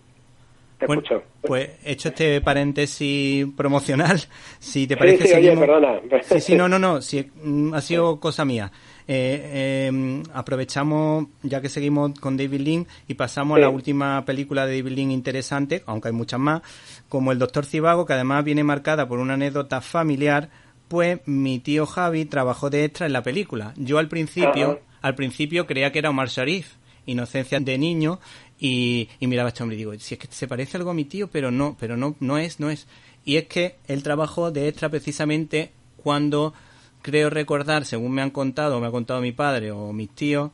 Bueno, 0.86 1.02
Pues 1.42 1.70
hecho 1.84 2.08
este 2.08 2.40
paréntesis 2.40 3.46
promocional, 3.56 4.20
si 4.58 4.86
te 4.86 4.96
parece 4.96 5.26
sí, 5.26 5.34
sí, 5.34 5.56
perdona. 5.56 6.00
Sí, 6.22 6.40
sí, 6.40 6.54
no, 6.54 6.68
no, 6.68 6.78
no, 6.78 7.02
si, 7.02 7.30
mm, 7.42 7.74
ha 7.74 7.80
sido 7.80 8.20
cosa 8.20 8.44
mía. 8.44 8.70
Eh, 9.10 9.88
eh, 9.90 10.22
aprovechamos, 10.34 11.28
ya 11.42 11.62
que 11.62 11.70
seguimos 11.70 12.18
con 12.20 12.36
David 12.36 12.60
Lynn, 12.60 12.86
y 13.08 13.14
pasamos 13.14 13.56
a 13.56 13.60
la 13.60 13.70
última 13.70 14.24
película 14.24 14.66
de 14.66 14.76
David 14.76 14.96
Lynn 14.96 15.10
interesante, 15.10 15.82
aunque 15.86 16.08
hay 16.08 16.14
muchas 16.14 16.38
más, 16.38 16.62
como 17.08 17.32
El 17.32 17.38
Doctor 17.38 17.64
Cibago, 17.64 18.04
que 18.04 18.12
además 18.12 18.44
viene 18.44 18.62
marcada 18.64 19.08
por 19.08 19.18
una 19.18 19.34
anécdota 19.34 19.80
familiar, 19.80 20.50
pues 20.88 21.20
mi 21.26 21.58
tío 21.58 21.86
Javi 21.86 22.26
trabajó 22.26 22.70
de 22.70 22.84
extra 22.84 23.06
en 23.06 23.14
la 23.14 23.22
película. 23.22 23.72
Yo 23.76 23.98
al 23.98 24.08
principio, 24.08 24.80
al 25.00 25.14
principio 25.14 25.66
creía 25.66 25.90
que 25.90 26.00
era 26.00 26.10
Omar 26.10 26.28
Sharif, 26.28 26.74
inocencia 27.06 27.60
de 27.60 27.78
niño, 27.78 28.20
y, 28.58 29.08
y 29.20 29.26
miraba 29.26 29.48
a 29.48 29.50
este 29.50 29.62
hombre 29.62 29.76
y 29.76 29.78
digo, 29.78 29.94
si 29.98 30.14
es 30.14 30.20
que 30.20 30.26
se 30.30 30.48
parece 30.48 30.76
algo 30.76 30.90
a 30.90 30.94
mi 30.94 31.04
tío, 31.04 31.28
pero 31.28 31.50
no, 31.50 31.76
pero 31.78 31.96
no, 31.96 32.16
no 32.20 32.38
es, 32.38 32.60
no 32.60 32.70
es. 32.70 32.86
Y 33.24 33.36
es 33.36 33.46
que 33.46 33.76
él 33.86 34.02
trabajó 34.02 34.50
de 34.50 34.68
extra 34.68 34.88
precisamente 34.88 35.70
cuando 36.02 36.54
creo 37.02 37.30
recordar, 37.30 37.84
según 37.84 38.12
me 38.12 38.22
han 38.22 38.30
contado, 38.30 38.80
me 38.80 38.86
ha 38.86 38.90
contado 38.90 39.20
mi 39.20 39.32
padre 39.32 39.70
o 39.70 39.92
mis 39.92 40.10
tíos, 40.10 40.50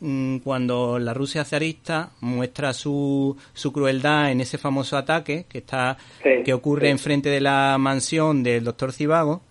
mm, 0.00 0.38
cuando 0.38 0.98
la 0.98 1.12
Rusia 1.12 1.44
zarista 1.44 2.10
muestra 2.20 2.72
su, 2.72 3.36
su 3.52 3.72
crueldad 3.72 4.30
en 4.30 4.40
ese 4.40 4.58
famoso 4.58 4.96
ataque 4.96 5.46
que 5.48 5.58
está 5.58 5.96
que 6.44 6.52
ocurre 6.54 6.90
enfrente 6.90 7.28
de 7.28 7.40
la 7.40 7.76
mansión 7.78 8.42
del 8.42 8.64
doctor 8.64 8.92
Cibago 8.92 9.42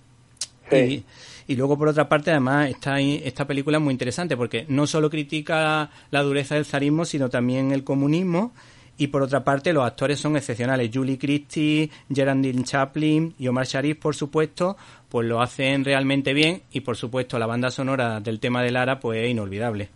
y, 0.71 1.03
y 1.47 1.55
luego, 1.55 1.77
por 1.77 1.87
otra 1.87 2.07
parte, 2.07 2.31
además, 2.31 2.69
esta, 2.69 2.99
esta 2.99 3.45
película 3.45 3.77
es 3.77 3.83
muy 3.83 3.91
interesante 3.91 4.37
porque 4.37 4.65
no 4.67 4.87
solo 4.87 5.09
critica 5.09 5.89
la 6.11 6.21
dureza 6.21 6.55
del 6.55 6.65
zarismo, 6.65 7.05
sino 7.05 7.29
también 7.29 7.71
el 7.71 7.83
comunismo 7.83 8.53
y 8.97 9.07
por 9.07 9.21
otra 9.21 9.43
parte 9.43 9.73
los 9.73 9.85
actores 9.85 10.19
son 10.19 10.35
excepcionales. 10.35 10.89
Julie 10.93 11.17
Christie, 11.17 11.89
Geraldine 12.13 12.63
Chaplin 12.63 13.33
y 13.39 13.47
Omar 13.47 13.65
Sharif, 13.65 13.97
por 13.97 14.15
supuesto, 14.15 14.77
pues 15.09 15.27
lo 15.27 15.41
hacen 15.41 15.83
realmente 15.83 16.33
bien 16.33 16.61
y 16.71 16.81
por 16.81 16.95
supuesto 16.95 17.39
la 17.39 17.47
banda 17.47 17.69
sonora 17.71 18.19
del 18.19 18.39
tema 18.39 18.63
de 18.63 18.71
Lara 18.71 18.99
pues 18.99 19.23
es 19.23 19.29
inolvidable. 19.29 19.89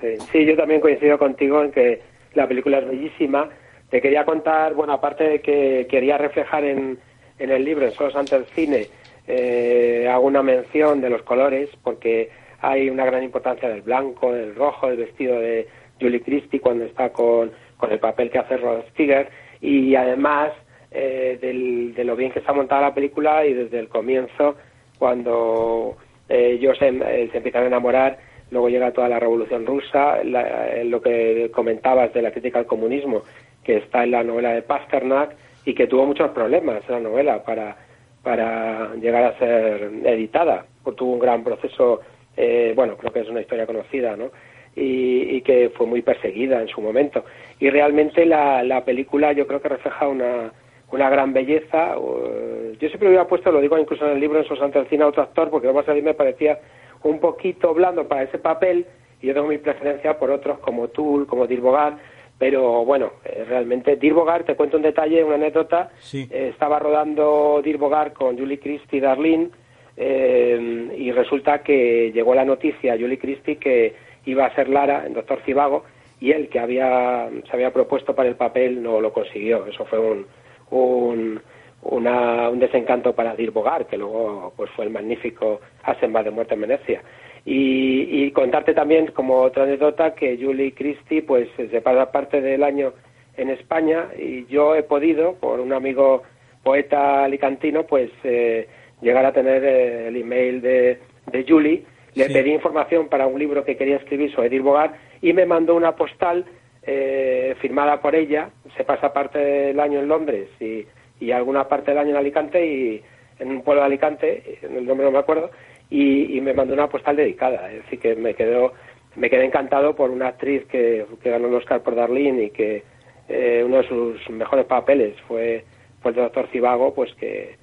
Sí, 0.00 0.08
sí, 0.32 0.44
yo 0.44 0.56
también 0.56 0.80
coincido 0.80 1.16
contigo 1.18 1.62
en 1.62 1.70
que 1.70 2.00
la 2.34 2.48
película 2.48 2.78
es 2.78 2.88
bellísima. 2.88 3.48
Te 3.88 4.00
quería 4.00 4.24
contar, 4.24 4.74
bueno, 4.74 4.94
aparte 4.94 5.24
de 5.24 5.40
que 5.40 5.86
quería 5.88 6.18
reflejar 6.18 6.64
en, 6.64 6.98
en 7.38 7.50
el 7.50 7.64
libro, 7.64 7.84
en 7.84 7.92
Solos 7.92 8.16
ante 8.16 8.36
el 8.36 8.46
cine, 8.46 8.88
eh, 9.26 10.08
hago 10.10 10.26
una 10.26 10.42
mención 10.42 11.00
de 11.00 11.10
los 11.10 11.22
colores 11.22 11.68
porque 11.82 12.30
hay 12.60 12.88
una 12.88 13.04
gran 13.04 13.22
importancia 13.22 13.68
del 13.68 13.82
blanco, 13.82 14.32
del 14.32 14.54
rojo, 14.54 14.88
del 14.88 14.98
vestido 14.98 15.38
de 15.38 15.66
Julie 16.00 16.22
Christie 16.22 16.60
cuando 16.60 16.84
está 16.84 17.10
con, 17.10 17.50
con 17.76 17.92
el 17.92 17.98
papel 17.98 18.30
que 18.30 18.38
hace 18.38 18.56
Rod 18.56 18.82
Steiger 18.90 19.28
y 19.60 19.94
además 19.94 20.52
eh, 20.90 21.92
de 21.96 22.04
lo 22.04 22.16
bien 22.16 22.32
que 22.32 22.40
está 22.40 22.52
montada 22.52 22.82
la 22.82 22.94
película 22.94 23.46
y 23.46 23.54
desde 23.54 23.78
el 23.78 23.88
comienzo 23.88 24.56
cuando 24.98 25.96
eh, 26.28 26.56
ellos 26.58 26.76
se, 26.78 26.88
eh, 26.88 27.28
se, 27.30 27.38
empiezan 27.38 27.64
a 27.64 27.66
enamorar, 27.68 28.18
luego 28.50 28.68
llega 28.68 28.92
toda 28.92 29.08
la 29.08 29.18
revolución 29.18 29.64
rusa, 29.64 30.22
lo 30.22 31.00
que 31.00 31.50
comentabas 31.52 32.12
de 32.12 32.22
la 32.22 32.30
crítica 32.30 32.58
al 32.58 32.66
comunismo 32.66 33.22
que 33.64 33.78
está 33.78 34.04
en 34.04 34.10
la 34.10 34.22
novela 34.22 34.52
de 34.52 34.62
Pasternak 34.62 35.34
y 35.64 35.74
que 35.74 35.86
tuvo 35.86 36.04
muchos 36.04 36.30
problemas 36.32 36.86
la 36.88 37.00
novela 37.00 37.42
para 37.42 37.76
para 38.22 38.94
llegar 38.94 39.24
a 39.24 39.38
ser 39.38 39.90
editada. 40.04 40.66
Tuvo 40.96 41.12
un 41.12 41.18
gran 41.18 41.42
proceso, 41.44 42.00
eh, 42.36 42.72
bueno, 42.76 42.96
creo 42.96 43.12
que 43.12 43.20
es 43.20 43.28
una 43.28 43.40
historia 43.40 43.66
conocida, 43.66 44.16
¿no? 44.16 44.30
Y, 44.74 45.40
que 45.42 45.70
fue 45.76 45.86
muy 45.86 46.02
perseguida 46.02 46.60
en 46.62 46.68
su 46.68 46.80
momento. 46.80 47.24
Y 47.58 47.68
realmente 47.68 48.24
la, 48.24 48.62
la 48.62 48.84
película 48.84 49.32
yo 49.32 49.46
creo 49.46 49.60
que 49.60 49.68
refleja 49.68 50.08
una, 50.08 50.52
una 50.92 51.10
gran 51.10 51.32
belleza. 51.32 51.94
Yo 51.96 52.88
siempre 52.88 53.08
hubiera 53.08 53.26
puesto, 53.26 53.50
lo 53.50 53.60
digo 53.60 53.76
incluso 53.78 54.06
en 54.06 54.12
el 54.12 54.20
libro, 54.20 54.38
en 54.38 54.46
su 54.46 54.56
Santa 54.56 54.78
Encina, 54.78 55.06
otro 55.06 55.22
actor, 55.22 55.50
porque 55.50 55.66
vamos 55.66 55.88
a 55.88 55.94
me 55.94 56.14
parecía 56.14 56.58
un 57.02 57.18
poquito 57.18 57.74
blando 57.74 58.06
para 58.06 58.22
ese 58.22 58.38
papel, 58.38 58.86
y 59.20 59.26
yo 59.26 59.34
tengo 59.34 59.48
mi 59.48 59.58
preferencia 59.58 60.18
por 60.18 60.30
otros 60.30 60.58
como 60.60 60.88
Tull, 60.88 61.26
como 61.26 61.46
Dirbogar, 61.46 61.96
pero 62.42 62.84
bueno, 62.84 63.12
eh, 63.24 63.44
realmente 63.48 63.94
Dirbogar, 63.94 64.42
te 64.42 64.56
cuento 64.56 64.76
un 64.76 64.82
detalle, 64.82 65.22
una 65.22 65.36
anécdota, 65.36 65.92
eh, 66.12 66.48
estaba 66.50 66.80
rodando 66.80 67.62
Dirbogar 67.62 68.12
con 68.12 68.36
Julie 68.36 68.58
Christie 68.58 68.98
y 68.98 69.00
Darlene 69.00 69.50
eh, 69.96 70.90
y 70.98 71.12
resulta 71.12 71.62
que 71.62 72.10
llegó 72.12 72.34
la 72.34 72.44
noticia 72.44 72.94
a 72.94 72.98
Julie 72.98 73.20
Christie 73.20 73.58
que 73.58 73.94
iba 74.26 74.44
a 74.44 74.54
ser 74.56 74.68
Lara 74.68 75.06
en 75.06 75.14
Doctor 75.14 75.38
Cibago 75.46 75.84
y 76.18 76.32
él 76.32 76.48
que 76.48 76.58
había 76.58 77.28
se 77.48 77.52
había 77.52 77.72
propuesto 77.72 78.12
para 78.12 78.28
el 78.28 78.34
papel 78.34 78.82
no 78.82 79.00
lo 79.00 79.12
consiguió. 79.12 79.64
Eso 79.66 79.84
fue 79.84 80.00
un, 80.00 80.26
un, 80.70 81.40
un 81.82 82.58
desencanto 82.58 83.14
para 83.14 83.36
Dirbogar, 83.36 83.86
que 83.86 83.96
luego 83.96 84.52
pues 84.56 84.68
fue 84.70 84.86
el 84.86 84.90
magnífico 84.90 85.60
Asenba 85.84 86.24
de 86.24 86.32
Muerte 86.32 86.54
en 86.54 86.62
Venecia. 86.62 87.02
Y, 87.44 88.30
contarte 88.30 88.72
también 88.72 89.08
como 89.08 89.40
otra 89.40 89.64
anécdota 89.64 90.14
que 90.14 90.38
Julie 90.40 90.72
Christie 90.72 91.22
pues 91.22 91.48
se 91.56 91.80
pasa 91.80 92.10
parte 92.10 92.40
del 92.40 92.62
año 92.62 92.92
en 93.36 93.50
España 93.50 94.08
y 94.18 94.46
yo 94.46 94.74
he 94.74 94.82
podido 94.82 95.34
por 95.34 95.60
un 95.60 95.72
amigo 95.72 96.22
poeta 96.62 97.24
alicantino 97.24 97.84
pues 97.84 98.10
eh, 98.24 98.68
llegar 99.00 99.26
a 99.26 99.32
tener 99.32 99.64
eh, 99.64 100.08
el 100.08 100.16
email 100.16 100.62
de, 100.62 101.00
de 101.30 101.44
Julie. 101.46 101.84
Le 102.14 102.26
pedí 102.26 102.52
información 102.52 103.08
para 103.08 103.26
un 103.26 103.38
libro 103.38 103.64
que 103.64 103.76
quería 103.76 103.96
escribir 103.96 104.32
sobre 104.32 104.48
Edith 104.48 104.62
Bogart 104.62 104.94
y 105.20 105.32
me 105.32 105.46
mandó 105.46 105.74
una 105.74 105.96
postal 105.96 106.44
eh, 106.82 107.54
firmada 107.60 108.00
por 108.00 108.14
ella. 108.14 108.50
Se 108.76 108.84
pasa 108.84 109.12
parte 109.12 109.38
del 109.38 109.80
año 109.80 109.98
en 109.98 110.08
Londres 110.08 110.48
y, 110.60 110.86
y 111.20 111.32
alguna 111.32 111.68
parte 111.68 111.90
del 111.90 111.98
año 111.98 112.10
en 112.10 112.16
Alicante 112.16 112.66
y 112.66 113.02
en 113.38 113.50
un 113.50 113.62
pueblo 113.62 113.80
de 113.80 113.86
Alicante 113.86 114.58
el 114.62 114.86
nombre 114.86 115.06
no 115.06 115.12
me 115.12 115.18
acuerdo 115.18 115.50
y, 115.92 116.40
me 116.40 116.54
mandó 116.54 116.72
una 116.72 116.88
postal 116.88 117.16
dedicada. 117.16 117.70
Es 117.70 117.84
decir, 117.84 117.98
que 117.98 118.16
me 118.16 118.34
quedó 118.34 118.72
me 119.14 119.28
quedé 119.28 119.44
encantado 119.44 119.94
por 119.94 120.10
una 120.10 120.28
actriz 120.28 120.64
que, 120.66 121.04
ganó 121.22 121.48
el 121.48 121.54
Oscar 121.54 121.82
por 121.82 121.94
Darlene 121.94 122.44
y 122.44 122.50
que 122.50 122.82
eh, 123.28 123.62
uno 123.64 123.76
de 123.82 123.88
sus 123.88 124.30
mejores 124.30 124.64
papeles 124.64 125.14
fue, 125.28 125.66
fue 126.00 126.12
el 126.12 126.14
de 126.14 126.22
Doctor 126.22 126.48
Cibago, 126.50 126.94
pues 126.94 127.12
que 127.16 127.56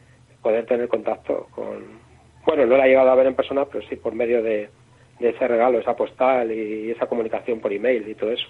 poder 0.44 0.68
tener 0.68 0.88
contacto 0.88 1.48
con... 1.56 1.86
Bueno, 2.46 2.68
no 2.68 2.78
la 2.78 2.86
he 2.86 2.90
llegado 2.90 3.10
a 3.10 3.16
ver 3.16 3.26
en 3.26 3.36
persona, 3.36 3.66
pero 3.66 3.84
sí 3.90 3.96
por 3.96 4.14
medio 4.14 4.44
de, 4.44 4.70
ese 5.20 5.48
regalo, 5.48 5.80
esa 5.80 5.96
postal 5.96 6.52
y 6.52 6.92
esa 6.92 7.08
comunicación 7.08 7.60
por 7.60 7.74
email 7.74 8.08
y 8.08 8.14
todo 8.14 8.32
eso. 8.32 8.48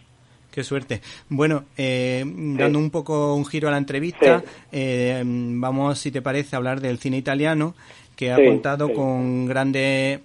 Qué 0.52 0.64
suerte. 0.64 1.00
Bueno, 1.30 1.66
eh, 1.78 2.24
dando 2.26 2.80
un 2.80 2.90
poco 2.90 3.36
un 3.36 3.46
giro 3.46 3.70
a 3.70 3.72
la 3.72 3.78
entrevista, 3.78 4.44
eh, 4.72 5.22
vamos, 5.26 6.00
si 6.00 6.12
te 6.12 6.22
parece, 6.22 6.56
a 6.56 6.58
hablar 6.58 6.82
del 6.82 6.98
cine 6.98 7.18
italiano 7.18 7.76
que 8.20 8.34
ha 8.34 8.36
contado 8.36 8.94
con 8.94 9.46
grandes 9.46 10.20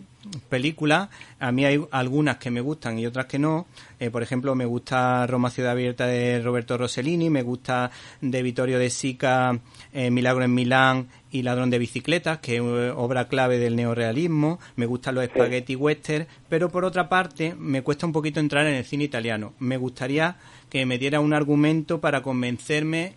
películas. 0.48 1.10
A 1.38 1.52
mí 1.52 1.64
hay 1.64 1.80
algunas 1.92 2.38
que 2.38 2.50
me 2.50 2.60
gustan 2.60 2.98
y 2.98 3.06
otras 3.06 3.26
que 3.26 3.38
no. 3.38 3.68
Eh, 4.00 4.10
por 4.10 4.20
ejemplo, 4.20 4.56
me 4.56 4.66
gusta 4.66 5.24
Roma 5.28 5.48
Ciudad 5.48 5.70
Abierta 5.70 6.04
de 6.08 6.42
Roberto 6.42 6.76
Rossellini, 6.76 7.30
me 7.30 7.42
gusta 7.42 7.92
de 8.20 8.42
Vittorio 8.42 8.80
de 8.80 8.90
Sica 8.90 9.56
eh, 9.92 10.10
Milagro 10.10 10.42
en 10.42 10.52
Milán 10.52 11.06
y 11.30 11.42
Ladrón 11.42 11.70
de 11.70 11.78
Bicicletas, 11.78 12.38
que 12.38 12.56
es 12.56 12.62
obra 12.96 13.28
clave 13.28 13.60
del 13.60 13.76
neorealismo. 13.76 14.58
Me 14.74 14.86
gustan 14.86 15.14
los 15.14 15.26
spaghetti 15.26 15.76
western, 15.76 16.26
pero 16.48 16.70
por 16.70 16.84
otra 16.84 17.08
parte 17.08 17.54
me 17.56 17.82
cuesta 17.82 18.06
un 18.06 18.12
poquito 18.12 18.40
entrar 18.40 18.66
en 18.66 18.74
el 18.74 18.84
cine 18.84 19.04
italiano. 19.04 19.52
Me 19.60 19.76
gustaría 19.76 20.34
que 20.68 20.84
me 20.84 20.98
diera 20.98 21.20
un 21.20 21.32
argumento 21.32 22.00
para 22.00 22.22
convencerme 22.22 23.12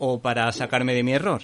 o 0.00 0.18
para 0.18 0.50
sacarme 0.50 0.92
de 0.92 1.04
mi 1.04 1.12
error. 1.12 1.42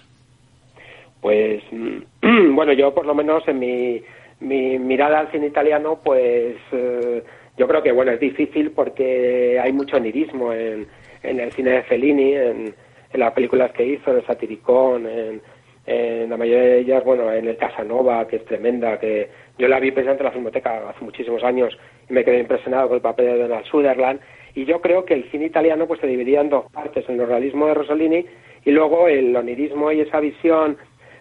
Pues 1.25 1.63
bueno, 2.53 2.75
yo 2.75 2.93
por 2.93 3.07
lo 3.07 3.15
menos 3.15 3.49
en 3.49 3.59
mi, 3.59 4.03
mi 4.41 4.79
mirada 4.79 5.21
al 5.21 5.33
cine 5.33 5.47
italiano, 5.47 5.99
pues 6.05 6.55
eh, 6.71 7.23
yo 7.57 7.67
creo 7.67 7.83
que 7.83 7.93
bueno, 7.93 8.13
es 8.13 8.21
difícil 8.21 8.73
porque 8.73 9.59
hay 9.59 9.73
mucho 9.73 9.97
onirismo 9.97 10.53
en, 10.53 10.87
en 11.23 11.41
el 11.41 11.51
cine 11.53 11.71
de 11.71 11.83
Fellini, 11.85 12.35
en, 12.35 12.75
las 13.15 13.33
películas 13.33 13.73
que 13.73 13.87
hizo, 13.87 14.11
en 14.11 14.19
el 14.19 14.27
Satiricón, 14.27 15.07
en, 15.07 15.41
en 15.87 16.29
la 16.29 16.37
mayoría 16.37 16.63
de 16.63 16.79
ellas, 16.81 17.03
bueno, 17.03 17.33
en 17.33 17.49
el 17.49 17.57
Casanova, 17.57 18.29
que 18.29 18.37
es 18.37 18.45
tremenda, 18.45 19.01
que 19.01 19.31
yo 19.57 19.67
la 19.67 19.81
vi 19.81 19.93
presente 19.93 20.19
en 20.19 20.27
la 20.27 20.33
Filmoteca 20.33 20.91
hace 20.91 21.03
muchísimos 21.03 21.43
años 21.43 21.75
y 22.11 22.13
me 22.13 22.23
quedé 22.23 22.41
impresionado 22.41 22.89
con 22.89 22.97
el 22.97 23.03
papel 23.03 23.25
de 23.25 23.39
Donald 23.39 23.65
Sutherland. 23.65 24.21
Y 24.55 24.67
yo 24.67 24.83
creo 24.83 25.07
que 25.07 25.15
el 25.15 25.31
cine 25.31 25.47
italiano 25.47 25.87
pues 25.87 26.01
se 26.01 26.07
dividía 26.07 26.43
en 26.43 26.51
dos 26.51 26.71
partes, 26.71 27.09
en 27.09 27.19
el 27.19 27.27
realismo 27.27 27.67
de 27.67 27.75
Rossellini 27.75 28.27
y 28.65 28.71
luego 28.71 29.09
el 29.09 29.35
onirismo 29.35 29.91
y 29.91 30.01
esa 30.01 30.21
visión 30.21 30.77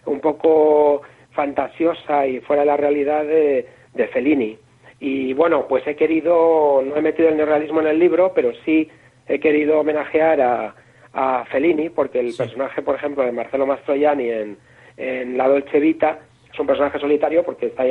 un 0.06 0.20
poco 0.20 1.02
fantasiosa 1.32 2.26
y 2.26 2.40
fuera 2.40 2.62
de 2.62 2.66
la 2.66 2.76
realidad 2.76 3.24
de, 3.24 3.66
de 3.94 4.08
Fellini. 4.08 4.56
Y 5.00 5.32
bueno, 5.34 5.66
pues 5.68 5.86
he 5.86 5.96
querido, 5.96 6.82
no 6.84 6.96
he 6.96 7.02
metido 7.02 7.28
el 7.28 7.36
neorrealismo 7.36 7.80
en 7.80 7.88
el 7.88 7.98
libro, 7.98 8.32
pero 8.34 8.52
sí 8.64 8.88
he 9.28 9.38
querido 9.40 9.80
homenajear 9.80 10.40
a, 10.40 10.74
a 11.12 11.44
Fellini, 11.46 11.90
porque 11.90 12.20
el 12.20 12.34
personaje, 12.36 12.82
por 12.82 12.96
ejemplo, 12.96 13.24
de 13.24 13.32
Marcelo 13.32 13.66
Mastroianni 13.66 14.30
en, 14.30 14.56
en 14.96 15.36
La 15.36 15.48
Dolce 15.48 15.80
Vita 15.80 16.20
es 16.52 16.60
un 16.60 16.66
personaje 16.66 17.00
solitario 17.00 17.42
porque 17.42 17.66
está, 17.66 17.84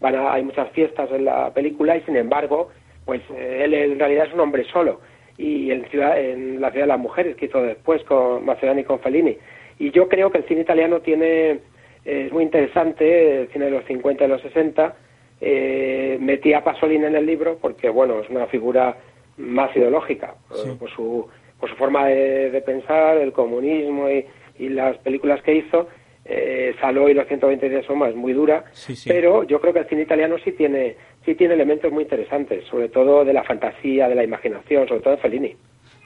van 0.00 0.16
hay 0.16 0.42
muchas 0.42 0.70
fiestas 0.70 1.10
en 1.12 1.26
la 1.26 1.52
película 1.52 1.96
y 1.96 2.00
sin 2.02 2.16
embargo, 2.16 2.70
pues 3.04 3.20
eh, 3.34 3.62
él 3.64 3.74
en 3.74 3.98
realidad 3.98 4.26
es 4.26 4.34
un 4.34 4.40
hombre 4.40 4.64
solo. 4.64 5.00
Y 5.38 5.70
en, 5.70 5.84
ciudad, 5.90 6.18
en 6.18 6.62
La 6.62 6.70
Ciudad 6.70 6.84
de 6.84 6.92
las 6.92 6.98
Mujeres, 6.98 7.36
que 7.36 7.44
hizo 7.44 7.60
después 7.60 8.02
con 8.04 8.44
Mastroianni 8.46 8.80
y 8.80 8.84
con 8.84 9.00
Fellini. 9.00 9.36
Y 9.78 9.90
yo 9.90 10.08
creo 10.08 10.30
que 10.30 10.38
el 10.38 10.44
cine 10.44 10.62
italiano 10.62 11.00
tiene, 11.00 11.50
eh, 11.50 11.60
es 12.04 12.32
muy 12.32 12.44
interesante, 12.44 13.42
el 13.42 13.48
cine 13.48 13.66
de 13.66 13.70
los 13.72 13.84
50 13.84 14.24
y 14.24 14.28
los 14.28 14.42
60. 14.42 14.96
Eh, 15.40 16.16
metí 16.20 16.54
a 16.54 16.64
Pasolini 16.64 17.04
en 17.04 17.16
el 17.16 17.26
libro 17.26 17.58
porque, 17.60 17.90
bueno, 17.90 18.20
es 18.20 18.30
una 18.30 18.46
figura 18.46 18.96
más 19.36 19.74
ideológica, 19.76 20.34
por, 20.78 20.90
su, 20.90 21.28
por 21.60 21.68
su 21.68 21.76
forma 21.76 22.06
de, 22.06 22.62
pensar, 22.64 23.18
el 23.18 23.32
comunismo 23.32 24.08
y, 24.08 24.24
las 24.58 24.96
películas 24.98 25.42
que 25.42 25.54
hizo. 25.54 25.88
Eh, 26.24 26.74
Saló 26.80 27.08
y 27.08 27.14
los 27.14 27.28
120 27.28 27.68
días 27.68 27.84
Soma 27.84 28.08
es 28.08 28.16
muy 28.16 28.32
dura, 28.32 28.64
pero 29.06 29.44
yo 29.44 29.60
creo 29.60 29.72
que 29.72 29.80
el 29.80 29.88
cine 29.88 30.02
italiano 30.02 30.36
sí 30.42 30.52
tiene, 30.52 30.96
sí 31.24 31.36
tiene 31.36 31.54
elementos 31.54 31.92
muy 31.92 32.02
interesantes, 32.02 32.64
sobre 32.64 32.88
todo 32.88 33.24
de 33.24 33.32
la 33.32 33.44
fantasía, 33.44 34.08
de 34.08 34.14
la 34.16 34.24
imaginación, 34.24 34.88
sobre 34.88 35.02
todo 35.02 35.14
de 35.14 35.20
Fellini. 35.20 35.56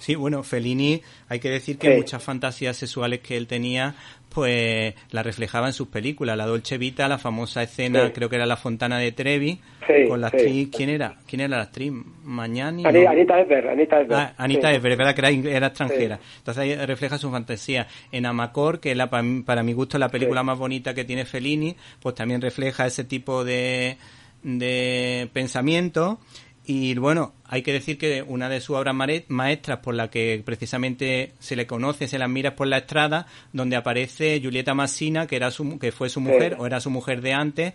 Sí, 0.00 0.14
bueno, 0.14 0.42
Fellini, 0.42 1.02
hay 1.28 1.40
que 1.40 1.50
decir 1.50 1.76
que 1.76 1.94
muchas 1.94 2.22
fantasías 2.22 2.74
sexuales 2.74 3.20
que 3.20 3.36
él 3.36 3.46
tenía, 3.46 3.94
pues 4.30 4.94
la 5.10 5.22
reflejaba 5.22 5.66
en 5.66 5.74
sus 5.74 5.88
películas. 5.88 6.38
La 6.38 6.46
Dolce 6.46 6.78
Vita, 6.78 7.06
la 7.06 7.18
famosa 7.18 7.62
escena, 7.62 8.10
creo 8.10 8.30
que 8.30 8.36
era 8.36 8.46
La 8.46 8.56
Fontana 8.56 8.98
de 8.98 9.12
Trevi, 9.12 9.60
con 10.08 10.22
la 10.22 10.28
actriz, 10.28 10.70
¿quién 10.74 10.88
era? 10.88 11.16
¿Quién 11.26 11.40
era 11.40 11.58
la 11.58 11.62
actriz? 11.64 11.92
Mañani. 12.24 12.86
Anita 12.86 13.40
Eber, 13.40 13.68
Anita 13.68 14.00
Eber. 14.00 14.16
Ah, 14.16 14.34
Anita 14.38 14.72
Eber, 14.72 14.96
verdad 14.96 15.14
que 15.14 15.54
era, 15.54 15.66
extranjera. 15.66 16.18
Entonces 16.38 16.62
ahí 16.62 16.74
refleja 16.86 17.18
su 17.18 17.30
fantasía. 17.30 17.86
En 18.10 18.24
Amacor, 18.24 18.80
que 18.80 18.92
es 18.92 18.96
la, 18.96 19.10
para, 19.10 19.62
mi 19.62 19.74
gusto 19.74 19.98
la 19.98 20.08
película 20.08 20.42
más 20.42 20.58
bonita 20.58 20.94
que 20.94 21.04
tiene 21.04 21.26
Fellini, 21.26 21.76
pues 22.00 22.14
también 22.14 22.40
refleja 22.40 22.86
ese 22.86 23.04
tipo 23.04 23.44
de, 23.44 23.98
de 24.42 25.28
pensamiento 25.34 26.20
Y 26.72 26.94
bueno, 26.94 27.32
hay 27.48 27.62
que 27.62 27.72
decir 27.72 27.98
que 27.98 28.22
una 28.22 28.48
de 28.48 28.60
sus 28.60 28.76
obras 28.76 28.94
maestras 29.26 29.78
por 29.78 29.92
la 29.92 30.08
que 30.08 30.40
precisamente 30.44 31.32
se 31.40 31.56
le 31.56 31.66
conoce, 31.66 32.06
se 32.06 32.16
las 32.16 32.28
mira 32.28 32.54
por 32.54 32.68
la 32.68 32.78
estrada, 32.78 33.26
donde 33.52 33.74
aparece 33.74 34.40
Julieta 34.40 34.72
Massina, 34.72 35.26
que, 35.26 35.34
era 35.34 35.50
su, 35.50 35.80
que 35.80 35.90
fue 35.90 36.08
su 36.08 36.20
mujer 36.20 36.54
o 36.60 36.66
era 36.66 36.78
su 36.78 36.88
mujer 36.88 37.22
de 37.22 37.32
antes, 37.32 37.74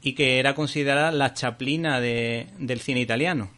y 0.00 0.14
que 0.14 0.38
era 0.38 0.54
considerada 0.54 1.10
la 1.10 1.34
chaplina 1.34 2.00
de, 2.00 2.46
del 2.60 2.78
cine 2.78 3.00
italiano. 3.00 3.50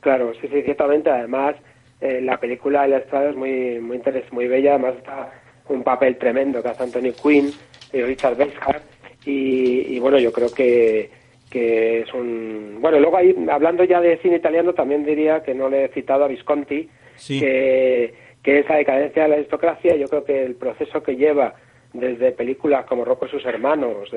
Claro, 0.00 0.34
sí, 0.38 0.48
sí, 0.52 0.60
ciertamente. 0.64 1.08
Además, 1.08 1.56
eh, 2.02 2.20
la 2.20 2.38
película 2.38 2.82
de 2.82 2.88
la 2.88 2.98
estrada 2.98 3.30
es 3.30 3.36
muy, 3.36 3.80
muy 3.80 3.96
interesante, 3.96 4.34
muy 4.34 4.48
bella. 4.48 4.74
Además, 4.74 4.96
está 4.98 5.32
un 5.70 5.82
papel 5.82 6.18
tremendo 6.18 6.62
que 6.62 6.68
hace 6.68 6.82
Anthony 6.82 7.14
Quinn 7.22 7.54
y 7.90 8.02
Richard 8.02 8.38
Weishart. 8.38 8.82
Y, 9.24 9.94
y 9.96 9.98
bueno, 9.98 10.18
yo 10.18 10.30
creo 10.30 10.52
que, 10.52 11.10
que 11.56 12.00
es 12.00 12.12
un... 12.12 12.76
Bueno, 12.82 13.00
luego 13.00 13.16
ahí, 13.16 13.34
hablando 13.50 13.82
ya 13.82 13.98
de 13.98 14.18
cine 14.18 14.36
italiano, 14.36 14.74
también 14.74 15.06
diría 15.06 15.42
que 15.42 15.54
no 15.54 15.70
le 15.70 15.86
he 15.86 15.88
citado 15.88 16.24
a 16.24 16.28
Visconti, 16.28 16.86
que, 17.26 18.12
que 18.42 18.58
esa 18.58 18.74
decadencia 18.74 19.22
de 19.22 19.28
la 19.30 19.36
aristocracia, 19.36 19.96
yo 19.96 20.06
creo 20.06 20.22
que 20.22 20.44
el 20.44 20.56
proceso 20.56 21.02
que 21.02 21.16
lleva 21.16 21.54
desde 21.94 22.32
películas 22.32 22.84
como 22.84 23.06
Rocco 23.06 23.24
y 23.24 23.30
sus 23.30 23.46
hermanos, 23.46 24.10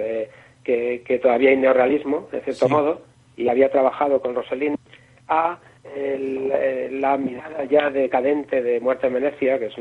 que, 0.65 1.01
que, 1.05 1.19
todavía 1.19 1.51
hay 1.51 1.55
neorrealismo, 1.55 2.27
de 2.29 2.41
cierto 2.41 2.67
modo, 2.67 3.03
y 3.38 3.48
había 3.48 3.72
trabajado 3.72 4.22
con 4.22 4.36
Rossellini, 4.36 4.75
a 5.29 5.60
la 5.96 7.15
mirada 7.15 7.63
ya 7.63 7.89
decadente 7.89 8.62
de 8.62 8.81
Muerte 8.81 9.08
en 9.08 9.13
Venecia, 9.13 9.58
que 9.60 9.67
es 9.67 9.75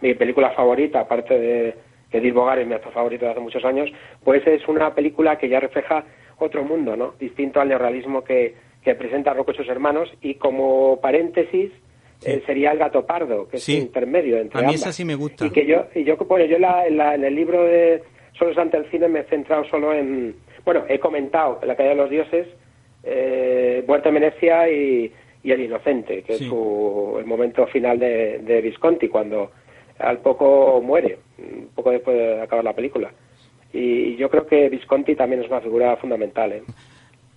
mi 0.00 0.14
película 0.14 0.50
favorita, 0.50 1.00
aparte 1.00 1.36
de 1.36 1.74
que 2.12 2.20
Dirk 2.20 2.36
es 2.58 2.66
mi 2.68 2.74
actor 2.74 2.92
favorito 2.92 3.24
de 3.24 3.32
hace 3.32 3.40
muchos 3.40 3.64
años, 3.64 3.90
pues 4.22 4.46
es 4.46 4.68
una 4.68 4.94
película 4.94 5.36
que 5.36 5.48
ya 5.48 5.58
refleja 5.58 6.04
otro 6.38 6.64
mundo, 6.64 6.96
¿no? 6.96 7.14
Distinto 7.18 7.60
al 7.60 7.68
neorrealismo 7.68 8.24
que, 8.24 8.54
que 8.82 8.94
presenta 8.94 9.32
Rocco 9.32 9.52
y 9.52 9.56
sus 9.56 9.68
hermanos. 9.68 10.12
Y 10.20 10.34
como 10.34 11.00
paréntesis 11.00 11.70
eh, 12.24 12.42
sería 12.46 12.72
el 12.72 12.78
gato 12.78 13.04
pardo, 13.06 13.48
que 13.48 13.56
es 13.58 13.68
un 13.68 13.74
intermedio 13.74 14.38
entre 14.38 14.60
A 14.60 14.66
mí 14.66 14.74
esa 14.74 14.92
sí 14.92 15.04
me 15.04 15.14
gusta. 15.14 15.46
Y 15.46 15.50
que 15.50 15.66
yo, 15.66 15.86
y 15.94 16.04
yo, 16.04 16.16
bueno, 16.16 16.44
yo 16.46 16.58
la, 16.58 16.86
en 16.86 17.24
el 17.24 17.34
libro 17.34 17.64
de 17.64 18.02
Solo 18.38 18.60
ante 18.60 18.76
el 18.76 18.90
cine 18.90 19.08
me 19.08 19.20
he 19.20 19.24
centrado 19.24 19.64
solo 19.64 19.92
en, 19.92 20.34
bueno, 20.64 20.84
he 20.88 20.98
comentado 20.98 21.60
La 21.64 21.76
caída 21.76 21.90
de 21.90 21.96
los 21.96 22.10
dioses, 22.10 22.48
eh, 23.04 23.84
Muerte 23.86 24.08
en 24.08 24.14
Venecia 24.14 24.68
y, 24.68 25.12
y 25.42 25.52
El 25.52 25.60
inocente, 25.60 26.22
que 26.22 26.34
es 26.34 26.40
el 26.40 27.26
momento 27.26 27.66
final 27.68 27.98
de, 27.98 28.38
de 28.38 28.60
Visconti, 28.60 29.08
cuando 29.08 29.52
al 29.98 30.18
poco 30.18 30.80
muere, 30.82 31.18
un 31.38 31.68
poco 31.74 31.90
después 31.90 32.16
de 32.16 32.40
acabar 32.40 32.64
la 32.64 32.72
película 32.72 33.12
y 33.74 34.16
yo 34.16 34.30
creo 34.30 34.46
que 34.46 34.68
Visconti 34.68 35.16
también 35.16 35.42
es 35.42 35.50
una 35.50 35.60
figura 35.60 35.96
fundamental. 35.96 36.52
¿eh? 36.52 36.62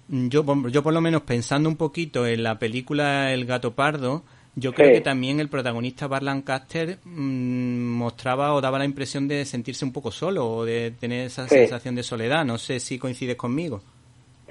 Yo, 0.07 0.45
yo 0.69 0.83
por 0.83 0.93
lo 0.93 1.01
menos 1.01 1.23
pensando 1.23 1.67
un 1.67 1.77
poquito 1.77 2.27
en 2.27 2.43
la 2.43 2.59
película 2.59 3.33
El 3.33 3.45
gato 3.45 3.73
pardo, 3.73 4.23
yo 4.55 4.73
creo 4.73 4.91
que 4.91 5.01
también 5.01 5.39
el 5.39 5.49
protagonista 5.49 6.07
Bar 6.07 6.23
Lancaster 6.23 6.97
mm, 7.03 7.97
mostraba 7.97 8.53
o 8.53 8.61
daba 8.61 8.79
la 8.79 8.85
impresión 8.85 9.27
de 9.27 9.45
sentirse 9.45 9.83
un 9.83 9.93
poco 9.93 10.11
solo 10.11 10.45
o 10.45 10.65
de 10.65 10.91
tener 10.91 11.25
esa 11.25 11.47
sensación 11.47 11.95
de 11.95 12.03
soledad. 12.03 12.45
No 12.45 12.57
sé 12.57 12.79
si 12.79 12.99
coincides 12.99 13.35
conmigo. 13.35 13.81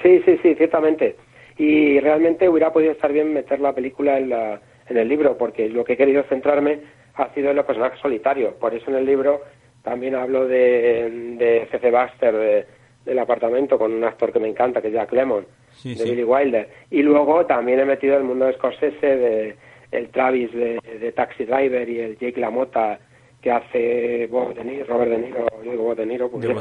Sí, 0.02 0.20
sí, 0.24 0.38
sí, 0.42 0.54
ciertamente. 0.54 1.16
Y 1.58 2.00
realmente 2.00 2.48
hubiera 2.48 2.72
podido 2.72 2.92
estar 2.92 3.12
bien 3.12 3.32
meter 3.32 3.60
la 3.60 3.72
película 3.72 4.18
en, 4.18 4.28
la, 4.28 4.60
en 4.88 4.96
el 4.96 5.08
libro, 5.08 5.38
porque 5.38 5.68
lo 5.68 5.84
que 5.84 5.94
he 5.94 5.96
querido 5.96 6.22
centrarme 6.24 6.80
ha 7.14 7.32
sido 7.32 7.50
en 7.50 7.56
los 7.56 7.64
personajes 7.64 7.98
solitarios. 8.00 8.54
Por 8.54 8.74
eso 8.74 8.90
en 8.90 8.96
el 8.96 9.06
libro 9.06 9.40
también 9.86 10.16
hablo 10.16 10.48
de, 10.48 11.36
de 11.38 11.68
C.C. 11.70 11.92
Baxter, 11.92 12.66
del 13.04 13.18
apartamento, 13.20 13.78
con 13.78 13.92
un 13.92 14.02
actor 14.02 14.32
que 14.32 14.40
me 14.40 14.48
encanta, 14.48 14.82
que 14.82 14.88
es 14.88 14.94
Jack 14.94 15.12
Lemmon, 15.12 15.46
de 15.84 16.02
Billy 16.02 16.24
Wilder. 16.24 16.68
Y 16.90 17.02
luego 17.02 17.46
también 17.46 17.78
he 17.78 17.84
metido 17.84 18.16
el 18.16 18.24
mundo 18.24 18.46
de 18.46 18.54
Scorsese, 18.54 19.16
de 19.16 19.56
el 19.92 20.08
Travis 20.08 20.52
de, 20.52 21.12
Taxi 21.14 21.44
Driver 21.44 21.88
y 21.88 22.00
el 22.00 22.18
Jake 22.18 22.40
LaMotta 22.40 22.98
que 23.40 23.52
hace 23.52 24.26
Bob 24.26 24.54
de 24.54 24.64
Niro, 24.64 24.86
Robert 24.86 25.12
De 25.12 25.18
Niro, 25.18 25.46
yo 25.64 25.70
digo 25.70 25.84
Bob 25.84 25.96
De 25.96 26.06
Niro, 26.06 26.30
porque 26.32 26.48
no 26.48 26.60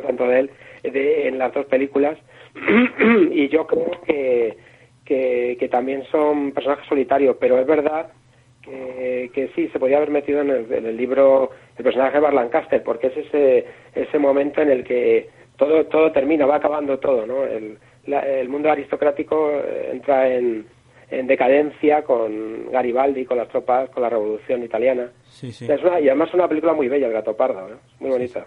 tanto 0.00 0.26
de 0.26 0.40
él, 0.40 0.50
de, 0.82 1.28
en 1.28 1.36
las 1.36 1.52
dos 1.52 1.66
películas. 1.66 2.16
y 3.32 3.48
yo 3.50 3.66
creo 3.66 3.90
que, 4.06 4.56
que, 5.04 5.58
que 5.60 5.68
también 5.68 6.04
son 6.10 6.52
personajes 6.52 6.88
solitarios, 6.88 7.36
pero 7.38 7.58
es 7.58 7.66
verdad 7.66 8.12
que, 8.62 9.30
que 9.34 9.48
sí, 9.54 9.68
se 9.68 9.78
podía 9.78 9.98
haber 9.98 10.10
metido 10.10 10.40
en 10.40 10.50
el, 10.50 10.96
libro 10.96 11.50
el 11.76 11.84
personaje 11.84 12.14
de 12.14 12.20
Bar 12.20 12.34
Lancaster, 12.34 12.82
porque 12.82 13.08
es 13.08 13.16
ese, 13.16 13.66
ese 13.94 14.18
momento 14.18 14.60
en 14.60 14.70
el 14.70 14.84
que 14.84 15.28
todo, 15.56 15.84
todo 15.86 16.12
termina, 16.12 16.46
va 16.46 16.56
acabando 16.56 16.98
todo, 16.98 17.26
¿no? 17.26 17.44
El, 17.44 17.78
el 18.06 18.48
mundo 18.48 18.70
aristocrático 18.70 19.50
eh, 19.50 19.90
entra 19.92 20.28
en, 20.28 20.66
en 21.10 21.26
decadencia 21.26 22.02
con 22.02 22.70
Garibaldi, 22.70 23.24
con 23.24 23.38
las 23.38 23.48
tropas, 23.48 23.90
con 23.90 24.02
la 24.02 24.08
revolución 24.08 24.62
italiana. 24.62 25.10
Sí, 25.28 25.52
sí. 25.52 25.66
Es 25.70 25.82
una, 25.82 26.00
y 26.00 26.08
además 26.08 26.28
es 26.28 26.34
una 26.34 26.48
película 26.48 26.72
muy 26.72 26.88
bella, 26.88 27.06
El 27.06 27.12
gato 27.12 27.36
pardo, 27.36 27.68
¿eh? 27.68 27.76
muy 28.00 28.10
bonita. 28.10 28.46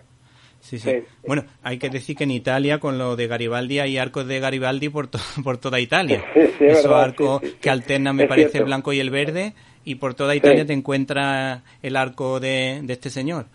Sí, 0.59 0.79
sí. 0.79 1.03
Bueno, 1.27 1.43
hay 1.61 1.77
que 1.77 1.89
decir 1.89 2.15
que 2.15 2.23
en 2.23 2.31
Italia, 2.31 2.79
con 2.79 2.97
lo 2.97 3.15
de 3.15 3.27
Garibaldi, 3.27 3.77
hay 3.77 3.99
arcos 3.99 4.27
de 4.27 4.39
Garibaldi 4.39 4.89
por, 4.89 5.09
por 5.43 5.57
toda 5.59 5.79
Italia. 5.79 6.23
Esos 6.59 6.91
arcos 6.91 7.41
que 7.61 7.69
alternan, 7.69 8.15
me 8.15 8.25
parece, 8.25 8.57
el 8.57 8.65
blanco 8.65 8.91
y 8.91 8.99
el 8.99 9.11
verde, 9.11 9.53
y 9.85 9.95
por 9.95 10.15
toda 10.15 10.35
Italia 10.35 10.65
te 10.65 10.73
encuentra 10.73 11.61
el 11.81 11.95
arco 11.95 12.39
de, 12.39 12.79
este 12.89 13.09
señor. 13.09 13.45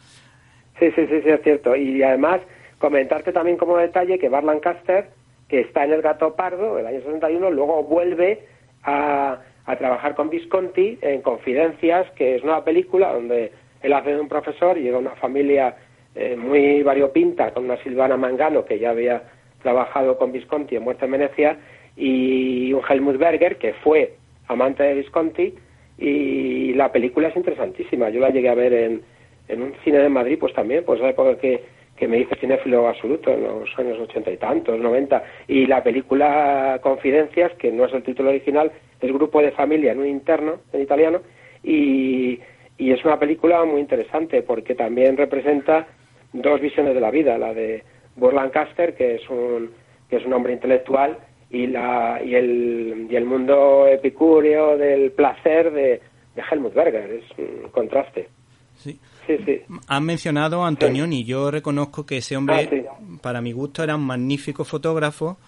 Sí, 0.79 0.91
sí, 0.95 1.07
sí, 1.09 1.21
sí, 1.23 1.29
es 1.29 1.43
cierto. 1.43 1.77
Y 1.77 2.03
además, 2.03 2.41
comentarte 2.79 3.33
también 3.33 3.57
como 3.57 3.77
detalle 3.77 4.19
que 4.19 4.29
Bar 4.29 4.45
Lancaster, 4.45 5.11
que 5.49 5.61
está 5.61 5.85
en 5.85 5.93
El 5.93 6.03
Gato 6.03 6.35
Pardo, 6.35 6.79
el 6.79 6.87
año 6.87 7.01
61, 7.01 7.51
luego 7.51 7.83
vuelve 7.83 8.47
a, 8.85 9.41
a 9.67 9.77
trabajar 9.77 10.15
con 10.15 10.31
Visconti 10.31 10.99
en 11.03 11.21
Confidencias, 11.21 12.11
que 12.13 12.37
es 12.37 12.43
una 12.43 12.65
película 12.65 13.13
donde 13.13 13.53
él 13.83 13.93
hace 13.93 14.15
de 14.15 14.21
un 14.21 14.29
profesor 14.29 14.79
y 14.79 14.83
llega 14.83 14.99
una 14.99 15.17
familia 15.17 15.77
eh, 16.15 16.37
muy 16.37 16.83
variopinta, 16.83 17.53
con 17.53 17.65
una 17.65 17.77
Silvana 17.83 18.17
Mangano, 18.17 18.65
que 18.65 18.79
ya 18.79 18.91
había 18.91 19.23
trabajado 19.63 20.19
con 20.19 20.33
Visconti 20.33 20.77
en 20.77 20.83
Muerte 20.83 21.05
en 21.05 21.13
Venecia, 21.13 21.59
y 21.97 22.73
un 22.73 22.83
Helmut 22.89 23.17
Berger, 23.17 23.59
que 23.59 23.75
fue 23.75 24.15
amante 24.49 24.83
de 24.83 24.95
Visconti, 24.95 25.55
y 26.01 26.73
la 26.75 26.91
película 26.91 27.29
es 27.29 27.37
interesantísima. 27.37 28.09
Yo 28.09 28.21
la 28.21 28.31
llegué 28.31 28.49
a 28.49 28.55
ver 28.55 28.73
en, 28.73 29.03
en 29.49 29.63
un 29.63 29.75
cine 29.85 29.99
de 29.99 30.09
Madrid, 30.09 30.39
pues 30.41 30.55
también, 30.55 30.83
pues 30.85 30.99
esa 30.99 31.11
época 31.11 31.37
que, 31.37 31.63
que 31.97 32.09
me 32.09 32.19
hice 32.19 32.35
cinéfilo 32.37 32.89
absoluto, 32.89 33.31
en 33.31 33.43
los 33.45 33.79
años 33.79 33.99
ochenta 34.01 34.31
y 34.31 34.39
tantos, 34.39 34.81
noventa. 34.81 35.23
Y 35.47 35.67
la 35.67 35.83
película 35.83 36.81
Confidencias, 36.83 37.53
que 37.59 37.71
no 37.71 37.85
es 37.85 37.93
el 37.93 38.03
título 38.03 38.31
original, 38.31 38.73
es 39.01 39.13
Grupo 39.13 39.43
de 39.43 39.53
Familia 39.53 39.93
en 39.93 39.99
un 40.01 40.07
interno, 40.07 40.61
en 40.73 40.81
italiano, 40.81 41.21
y, 41.63 42.41
y 42.79 42.93
es 42.93 43.05
una 43.05 43.19
película 43.19 43.65
muy 43.65 43.81
interesante 43.81 44.43
porque 44.43 44.75
también 44.75 45.17
representa 45.17 45.87
dos 46.33 46.61
visiones 46.61 46.95
de 46.95 47.01
la 47.01 47.11
vida, 47.11 47.37
la 47.37 47.53
de 47.53 47.83
Burl 48.17 48.37
Lancaster, 48.37 48.95
que 48.95 49.17
es 49.17 49.29
un, 49.29 49.71
que 50.09 50.17
es 50.17 50.25
un 50.25 50.33
hombre 50.33 50.53
intelectual, 50.55 51.19
y, 51.51 51.67
la, 51.67 52.21
y, 52.25 52.35
el, 52.35 53.09
y 53.11 53.17
el 53.17 53.25
mundo 53.25 53.87
epicúreo 53.87 54.77
del 54.77 55.13
placer 55.13 55.73
de, 55.73 56.01
de 56.35 56.43
Helmut 56.51 56.75
Berger. 56.75 57.11
Es 57.11 57.25
un 57.39 57.71
contraste. 57.71 58.29
Sí. 58.77 58.99
Sí, 59.27 59.37
sí. 59.45 59.61
Han 59.87 60.05
mencionado 60.05 60.65
a 60.65 60.69
Antonioni. 60.69 61.25
Yo 61.25 61.51
reconozco 61.51 62.07
que 62.07 62.19
ese 62.19 62.37
hombre, 62.37 62.87
ah, 62.91 62.97
para 63.21 63.41
mi 63.41 63.53
gusto, 63.53 63.83
era 63.85 63.97
un 63.97 64.03
magnífico 64.03 64.65
fotógrafo. 64.65 65.39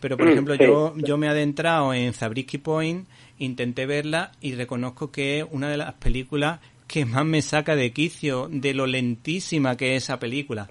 Pero, 0.00 0.16
por 0.16 0.26
mm, 0.26 0.30
ejemplo, 0.30 0.54
yo, 0.54 0.94
yo 0.96 1.16
me 1.16 1.26
he 1.26 1.30
adentrado 1.30 1.92
en 1.92 2.12
Zabriskie 2.12 2.58
Point, 2.58 3.08
intenté 3.38 3.86
verla 3.86 4.32
y 4.40 4.54
reconozco 4.54 5.10
que 5.10 5.40
es 5.40 5.46
una 5.50 5.68
de 5.68 5.76
las 5.78 5.94
películas 5.94 6.60
que 6.86 7.04
más 7.04 7.24
me 7.24 7.42
saca 7.42 7.76
de 7.76 7.92
quicio 7.92 8.48
de 8.50 8.74
lo 8.74 8.86
lentísima 8.86 9.76
que 9.76 9.96
es 9.96 10.04
esa 10.04 10.18
película. 10.18 10.68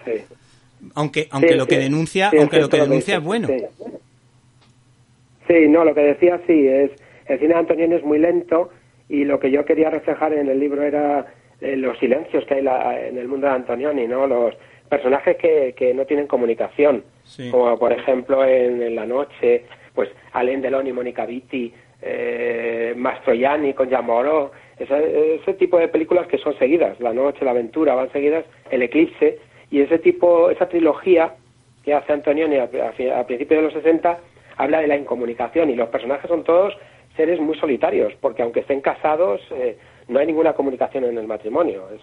Aunque 0.94 1.28
aunque 1.32 1.56
lo 1.56 1.66
que 1.68 1.78
denuncia, 1.78 2.32
aunque 2.38 2.60
lo 2.60 2.70
que 2.70 2.80
denuncia 2.80 3.18
es 3.18 3.24
bueno. 3.24 3.48
Sí, 5.48 5.68
no, 5.68 5.86
lo 5.86 5.94
que 5.94 6.02
decía 6.02 6.40
sí, 6.48 6.68
es 6.68 6.92
el 7.28 7.40
cine 7.40 7.54
de 7.54 7.60
Antonioni 7.60 7.96
es 7.96 8.04
muy 8.04 8.20
lento 8.20 8.70
y 9.10 9.24
lo 9.26 9.40
que 9.40 9.52
yo 9.52 9.66
quería 9.66 9.90
reflejar 9.90 10.34
en 10.34 10.50
el 10.50 10.60
libro 10.60 10.84
era 10.84 11.26
eh, 11.62 11.76
los 11.76 11.98
silencios 12.00 12.46
que 12.46 12.56
hay 12.56 13.08
en 13.08 13.18
el 13.18 13.28
mundo 13.28 13.48
de 13.48 13.54
Antonioni, 13.54 14.08
¿no? 14.08 14.28
Los 14.28 14.56
personajes 14.90 15.38
que, 15.38 15.74
que 15.76 15.94
no 15.94 16.06
tienen 16.06 16.28
comunicación, 16.28 17.04
como 17.52 17.78
por 17.78 17.92
ejemplo 17.92 18.46
en, 18.46 18.96
La 18.96 19.06
Noche, 19.06 19.64
pues 19.94 20.10
Alain 20.34 20.62
Delon 20.62 20.88
y 20.88 20.94
Mónica 20.94 21.26
Vitti, 21.26 21.74
eh, 22.02 22.94
Mastroianni 22.96 23.74
con 23.74 23.90
Giamoro, 23.90 24.52
ese, 24.78 25.36
ese 25.36 25.54
tipo 25.56 25.80
de 25.80 25.88
películas 25.88 26.28
que 26.28 26.38
son 26.38 26.58
seguidas, 26.60 27.00
La 27.00 27.14
Noche, 27.14 27.46
La 27.46 27.52
Aventura, 27.52 27.96
van 27.96 28.12
seguidas, 28.12 28.46
El 28.70 28.84
Eclipse, 28.84 29.40
y 29.72 29.82
ese 29.82 29.98
tipo, 29.98 30.52
esa 30.52 30.70
trilogía 30.70 31.34
que 31.84 31.94
hace 31.94 32.14
Antonioni 32.14 32.58
a, 32.58 32.64
a, 32.64 33.20
a 33.20 33.26
principios 33.26 33.60
de 33.60 33.62
los 33.62 33.74
60 33.74 34.20
habla 34.58 34.80
de 34.80 34.88
la 34.88 34.98
incomunicación 34.98 35.70
y 35.70 35.76
los 35.76 35.90
personajes 35.90 36.30
son 36.30 36.44
todos 36.44 36.74
seres 37.16 37.40
muy 37.40 37.58
solitarios, 37.58 38.14
porque 38.20 38.42
aunque 38.42 38.62
estén 38.62 38.82
casados, 38.82 39.42
eh, 39.52 39.78
no 40.08 40.20
hay 40.20 40.28
ninguna 40.28 40.54
comunicación 40.54 41.06
en 41.06 41.18
el 41.18 41.28
matrimonio. 41.28 41.88
Es, 41.94 42.02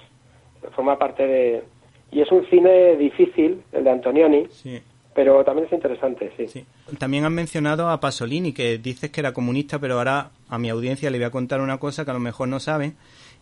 forma 0.74 0.98
parte 0.98 1.26
de... 1.26 1.62
Y 2.10 2.20
es 2.20 2.30
un 2.30 2.46
cine 2.48 2.96
difícil, 2.96 3.62
el 3.72 3.84
de 3.84 3.90
Antonioni, 3.90 4.46
pero 5.14 5.42
también 5.44 5.66
es 5.66 5.72
interesante, 5.72 6.30
sí. 6.36 6.64
También 6.98 7.24
han 7.24 7.34
mencionado 7.34 7.88
a 7.88 8.00
Pasolini, 8.00 8.52
que 8.52 8.78
dices 8.78 9.10
que 9.10 9.20
era 9.20 9.32
comunista, 9.32 9.78
pero 9.78 9.96
ahora 9.96 10.30
a 10.48 10.58
mi 10.58 10.68
audiencia 10.68 11.10
le 11.10 11.18
voy 11.18 11.26
a 11.26 11.30
contar 11.30 11.60
una 11.62 11.78
cosa 11.78 12.04
que 12.04 12.10
a 12.10 12.14
lo 12.14 12.20
mejor 12.20 12.48
no 12.48 12.60
saben, 12.60 12.96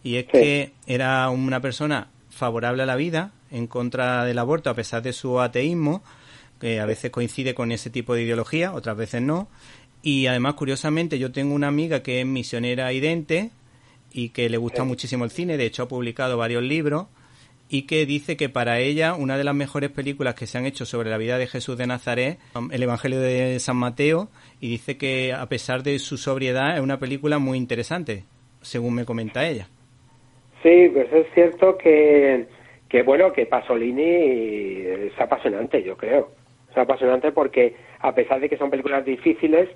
y 0.04 0.16
es 0.16 0.26
que 0.26 0.70
era 0.86 1.28
una 1.30 1.60
persona 1.60 2.08
favorable 2.28 2.84
a 2.84 2.86
la 2.86 2.96
vida, 2.96 3.32
en 3.50 3.66
contra 3.66 4.24
del 4.24 4.38
aborto, 4.38 4.70
a 4.70 4.74
pesar 4.74 5.02
de 5.02 5.12
su 5.12 5.40
ateísmo, 5.40 6.02
que 6.60 6.78
a 6.80 6.86
veces 6.86 7.10
coincide 7.10 7.54
con 7.54 7.72
ese 7.72 7.90
tipo 7.90 8.14
de 8.14 8.22
ideología, 8.22 8.72
otras 8.72 8.96
veces 8.96 9.22
no. 9.22 9.48
Y 10.02 10.26
además, 10.26 10.54
curiosamente, 10.54 11.18
yo 11.18 11.32
tengo 11.32 11.54
una 11.54 11.68
amiga 11.68 12.02
que 12.02 12.20
es 12.20 12.26
misionera 12.26 12.92
idente 12.92 13.50
y 14.12 14.30
que 14.30 14.48
le 14.48 14.58
gusta 14.58 14.84
muchísimo 14.84 15.24
el 15.24 15.30
cine, 15.30 15.56
de 15.56 15.66
hecho 15.66 15.84
ha 15.84 15.88
publicado 15.88 16.36
varios 16.36 16.62
libros 16.62 17.06
y 17.72 17.82
que 17.82 18.04
dice 18.04 18.36
que 18.36 18.48
para 18.48 18.80
ella 18.80 19.14
una 19.14 19.38
de 19.38 19.44
las 19.44 19.54
mejores 19.54 19.90
películas 19.90 20.34
que 20.34 20.46
se 20.46 20.58
han 20.58 20.66
hecho 20.66 20.84
sobre 20.84 21.08
la 21.08 21.18
vida 21.18 21.38
de 21.38 21.46
Jesús 21.46 21.78
de 21.78 21.86
Nazaret, 21.86 22.38
el 22.72 22.82
Evangelio 22.82 23.20
de 23.20 23.58
San 23.60 23.76
Mateo, 23.76 24.28
y 24.60 24.68
dice 24.68 24.98
que 24.98 25.32
a 25.32 25.46
pesar 25.46 25.84
de 25.84 26.00
su 26.00 26.16
sobriedad 26.16 26.74
es 26.74 26.82
una 26.82 26.98
película 26.98 27.38
muy 27.38 27.56
interesante, 27.56 28.24
según 28.60 28.96
me 28.96 29.04
comenta 29.04 29.46
ella. 29.46 29.68
Sí, 30.64 30.90
pues 30.92 31.12
es 31.12 31.26
cierto 31.32 31.78
que, 31.78 32.48
que 32.88 33.02
bueno, 33.04 33.32
que 33.32 33.46
Pasolini 33.46 34.02
es 34.02 35.20
apasionante, 35.20 35.80
yo 35.84 35.96
creo. 35.96 36.39
Es 36.70 36.76
apasionante 36.76 37.32
porque 37.32 37.74
a 37.98 38.14
pesar 38.14 38.40
de 38.40 38.48
que 38.48 38.56
son 38.56 38.70
películas 38.70 39.04
difíciles, 39.04 39.68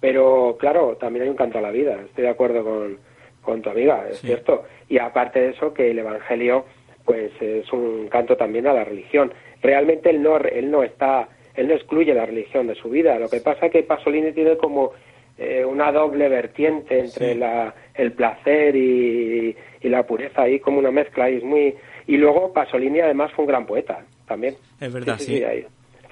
pero 0.00 0.56
claro, 0.58 0.96
también 0.96 1.24
hay 1.24 1.28
un 1.30 1.36
canto 1.36 1.58
a 1.58 1.62
la 1.62 1.70
vida, 1.70 1.96
estoy 2.06 2.24
de 2.24 2.30
acuerdo 2.30 2.64
con, 2.64 2.98
con 3.40 3.62
tu 3.62 3.70
amiga, 3.70 4.06
es 4.10 4.20
cierto. 4.20 4.64
Y 4.88 4.98
aparte 4.98 5.40
de 5.40 5.50
eso, 5.50 5.72
que 5.72 5.90
el 5.90 5.98
Evangelio 5.98 6.64
pues 7.04 7.32
es 7.40 7.72
un 7.72 8.08
canto 8.08 8.36
también 8.36 8.66
a 8.66 8.72
la 8.72 8.84
religión. 8.84 9.32
Realmente 9.60 10.10
él 10.10 10.22
no, 10.22 10.36
él 10.38 10.70
no 10.70 10.82
está, 10.82 11.28
él 11.54 11.68
no 11.68 11.74
excluye 11.74 12.14
la 12.14 12.26
religión 12.26 12.66
de 12.66 12.74
su 12.74 12.90
vida. 12.90 13.18
Lo 13.18 13.28
que 13.28 13.40
pasa 13.40 13.66
es 13.66 13.72
que 13.72 13.82
Pasolini 13.82 14.32
tiene 14.32 14.56
como 14.56 14.92
eh, 15.38 15.64
una 15.64 15.90
doble 15.92 16.28
vertiente 16.28 16.98
entre 16.98 17.34
la, 17.34 17.74
el 17.94 18.12
placer 18.12 18.76
y, 18.76 19.56
la 19.82 20.06
pureza 20.06 20.42
ahí 20.42 20.60
como 20.60 20.78
una 20.78 20.90
mezcla 20.90 21.28
y 21.28 21.36
es 21.36 21.42
muy 21.42 21.74
y 22.06 22.16
luego 22.16 22.52
Pasolini 22.52 23.00
además 23.00 23.30
fue 23.32 23.44
un 23.44 23.48
gran 23.48 23.66
poeta 23.66 24.04
también. 24.26 24.54
Es 24.80 24.92
verdad, 24.92 25.18
sí. 25.18 25.42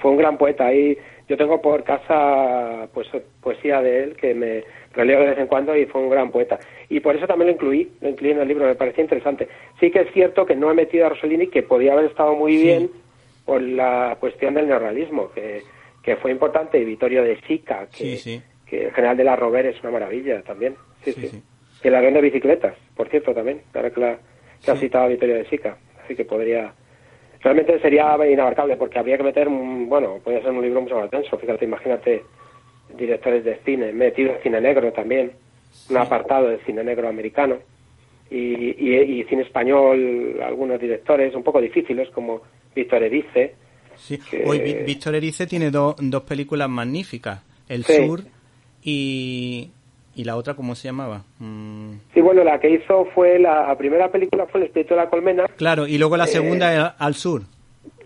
Fue 0.00 0.10
un 0.10 0.16
gran 0.16 0.38
poeta 0.38 0.66
ahí. 0.66 0.96
Yo 1.28 1.36
tengo 1.36 1.60
por 1.60 1.84
casa 1.84 2.88
pues 2.92 3.08
poesía 3.40 3.80
de 3.80 4.02
él 4.02 4.16
que 4.16 4.34
me 4.34 4.64
releo 4.92 5.20
de 5.20 5.26
vez 5.26 5.38
en 5.38 5.46
cuando 5.46 5.76
y 5.76 5.86
fue 5.86 6.00
un 6.00 6.10
gran 6.10 6.30
poeta. 6.30 6.58
Y 6.88 7.00
por 7.00 7.14
eso 7.14 7.26
también 7.26 7.48
lo 7.48 7.54
incluí, 7.54 7.90
lo 8.00 8.08
incluí 8.08 8.32
en 8.32 8.40
el 8.40 8.48
libro, 8.48 8.66
me 8.66 8.74
parecía 8.74 9.04
interesante. 9.04 9.48
Sí 9.78 9.90
que 9.90 10.00
es 10.00 10.12
cierto 10.12 10.44
que 10.44 10.56
no 10.56 10.70
he 10.70 10.74
metido 10.74 11.06
a 11.06 11.10
Rossellini, 11.10 11.46
que 11.46 11.62
podía 11.62 11.92
haber 11.92 12.06
estado 12.06 12.34
muy 12.34 12.56
bien 12.56 12.90
por 13.44 13.62
la 13.62 14.16
cuestión 14.18 14.54
del 14.54 14.66
neorrealismo, 14.68 15.30
que, 15.32 15.62
que 16.02 16.16
fue 16.16 16.30
importante, 16.30 16.78
y 16.78 16.84
Vittorio 16.84 17.22
de 17.22 17.40
Sica, 17.42 17.86
que, 17.86 18.42
que 18.66 18.86
el 18.86 18.92
general 18.92 19.16
de 19.16 19.24
la 19.24 19.36
Rover 19.36 19.66
es 19.66 19.80
una 19.82 19.92
maravilla 19.92 20.42
también. 20.42 20.74
Sí, 21.04 21.12
sí. 21.12 21.42
Y 21.82 21.88
el 21.88 21.94
avión 21.94 22.14
de 22.14 22.20
bicicletas, 22.20 22.76
por 22.94 23.08
cierto, 23.08 23.32
también, 23.32 23.62
ahora 23.74 23.90
que, 23.90 24.00
la, 24.00 24.18
que 24.64 24.70
ha 24.70 24.76
citado 24.76 25.04
a 25.04 25.08
Vittorio 25.08 25.36
de 25.36 25.46
Sica. 25.46 25.76
Así 26.04 26.14
que 26.14 26.24
podría... 26.24 26.74
Realmente 27.42 27.81
sería 27.81 28.16
inabarcable, 28.31 28.76
porque 28.76 28.98
habría 28.98 29.16
que 29.16 29.22
meter, 29.22 29.48
un, 29.48 29.88
bueno, 29.88 30.18
podría 30.22 30.42
ser 30.42 30.53
un 30.53 30.62
libro 30.62 30.83
mucho 30.83 30.96
más 30.96 31.11
denso, 31.11 31.38
fíjate, 31.38 31.64
imagínate 31.64 32.22
directores 32.96 33.44
de 33.44 33.57
cine, 33.64 33.92
metido 33.92 34.35
en 34.35 34.42
cine 34.42 34.61
negro 34.61 34.92
también, 34.92 35.33
un 35.88 35.96
apartado 35.96 36.48
de 36.48 36.59
cine 36.64 36.85
negro 36.85 37.09
americano 37.09 37.57
y, 38.31 38.37
y, 38.37 39.24
cine 39.24 39.42
español, 39.42 40.40
algunos 40.42 40.81
directores 40.81 41.35
un 41.35 41.42
poco 41.42 41.61
difíciles 41.61 42.11
como 42.11 42.42
Víctor 42.74 43.03
Erice. 43.03 43.55
Sí. 43.96 44.18
Hoy 44.44 44.85
Víctor 44.87 45.14
Erice 45.14 45.46
tiene 45.46 45.70
dos 45.70 46.22
películas 46.26 46.68
magníficas, 46.68 47.42
El 47.68 47.85
Sur 47.85 48.22
y, 48.83 49.70
y 50.20 50.24
la 50.24 50.37
otra, 50.37 50.52
¿cómo 50.52 50.74
se 50.74 50.88
llamaba? 50.88 51.22
Mm. 51.38 51.92
Sí, 52.12 52.20
bueno, 52.20 52.44
la 52.44 52.61
que 52.61 52.68
hizo 52.68 53.06
fue, 53.14 53.38
la, 53.38 53.74
primera 53.78 54.11
película 54.11 54.46
fue 54.46 54.61
El 54.61 54.66
espíritu 54.66 54.92
de 54.92 55.00
la 55.00 55.09
colmena. 55.09 55.46
Claro, 55.56 55.87
y 55.87 55.96
luego 55.96 56.18
la 56.18 56.24
eh, 56.24 56.28
segunda 56.28 56.88
Al 56.98 57.14
Sur. 57.14 57.42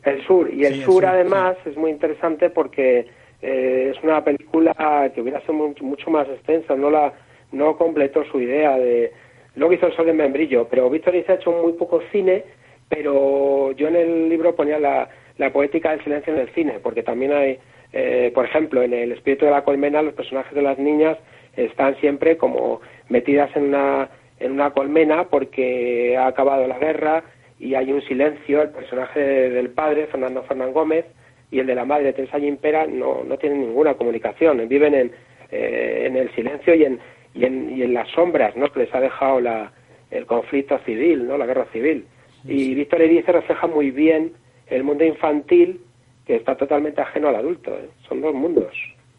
El 0.04 0.24
Sur, 0.24 0.48
y 0.54 0.64
El 0.64 0.84
Sur, 0.84 1.06
además 1.06 1.56
es 1.64 1.76
muy 1.76 1.90
interesante 1.90 2.50
porque 2.50 3.08
eh, 3.42 3.92
es 3.92 4.00
una 4.04 4.22
película 4.22 5.10
que 5.12 5.20
hubiera 5.20 5.40
sido 5.40 5.54
mucho, 5.54 6.10
más 6.10 6.28
extensa, 6.28 6.76
no 6.76 6.88
la 6.88 7.12
no 7.50 7.76
completó 7.76 8.24
su 8.30 8.40
idea 8.40 8.76
de 8.76 9.12
lo 9.56 9.68
que 9.68 9.76
hizo 9.76 9.86
el 9.86 9.96
sol 9.96 10.08
en 10.08 10.16
membrillo, 10.16 10.68
pero 10.68 10.90
Víctor 10.90 11.14
ha 11.16 11.34
hecho 11.34 11.50
muy 11.50 11.72
poco 11.72 12.00
cine, 12.12 12.44
pero 12.88 13.72
yo 13.72 13.88
en 13.88 13.96
el 13.96 14.28
libro 14.28 14.54
ponía 14.54 14.78
la, 14.78 15.08
la 15.38 15.52
poética 15.52 15.90
del 15.90 16.04
silencio 16.04 16.32
en 16.32 16.40
el 16.40 16.48
cine, 16.54 16.78
porque 16.80 17.02
también 17.02 17.32
hay, 17.32 17.58
eh, 17.92 18.30
por 18.34 18.44
ejemplo, 18.44 18.82
en 18.82 18.92
el 18.92 19.12
espíritu 19.12 19.46
de 19.46 19.52
la 19.52 19.64
colmena 19.64 20.02
los 20.02 20.14
personajes 20.14 20.54
de 20.54 20.62
las 20.62 20.78
niñas 20.78 21.16
están 21.56 21.96
siempre 22.00 22.36
como 22.36 22.80
metidas 23.08 23.54
en 23.56 23.64
una 23.64 24.10
en 24.40 24.52
una 24.52 24.70
colmena 24.70 25.24
porque 25.24 26.16
ha 26.16 26.26
acabado 26.26 26.66
la 26.66 26.78
guerra 26.78 27.24
y 27.58 27.74
hay 27.74 27.92
un 27.92 28.02
silencio, 28.02 28.62
el 28.62 28.70
personaje 28.70 29.20
del 29.20 29.70
padre, 29.70 30.06
Fernando 30.08 30.42
Fernán 30.42 30.72
Gómez, 30.72 31.06
y 31.50 31.60
el 31.60 31.66
de 31.66 31.74
la 31.74 31.84
madre 31.84 32.12
Teresa 32.12 32.38
Impera 32.38 32.86
no, 32.86 33.22
no 33.24 33.38
tienen 33.38 33.60
ninguna 33.60 33.94
comunicación, 33.94 34.66
viven 34.68 34.94
en, 34.94 35.12
eh, 35.50 36.04
en 36.06 36.16
el 36.16 36.34
silencio 36.34 36.74
y 36.74 36.84
en, 36.84 36.98
y, 37.32 37.44
en, 37.44 37.76
y 37.76 37.82
en 37.82 37.94
las 37.94 38.08
sombras 38.10 38.56
¿no? 38.56 38.70
que 38.72 38.80
les 38.80 38.94
ha 38.94 39.00
dejado 39.00 39.40
la, 39.40 39.72
el 40.10 40.26
conflicto 40.26 40.78
civil, 40.80 41.26
¿no? 41.26 41.38
la 41.38 41.46
guerra 41.46 41.66
civil. 41.72 42.06
Y 42.44 42.74
Víctor 42.74 43.02
Erice 43.02 43.32
refleja 43.32 43.66
muy 43.66 43.90
bien 43.90 44.32
el 44.66 44.82
mundo 44.82 45.04
infantil 45.04 45.80
que 46.26 46.36
está 46.36 46.56
totalmente 46.56 47.00
ajeno 47.00 47.28
al 47.28 47.36
adulto. 47.36 47.70
¿eh? 47.70 47.88
Son 48.08 48.20
dos 48.20 48.34
mundos. 48.34 48.74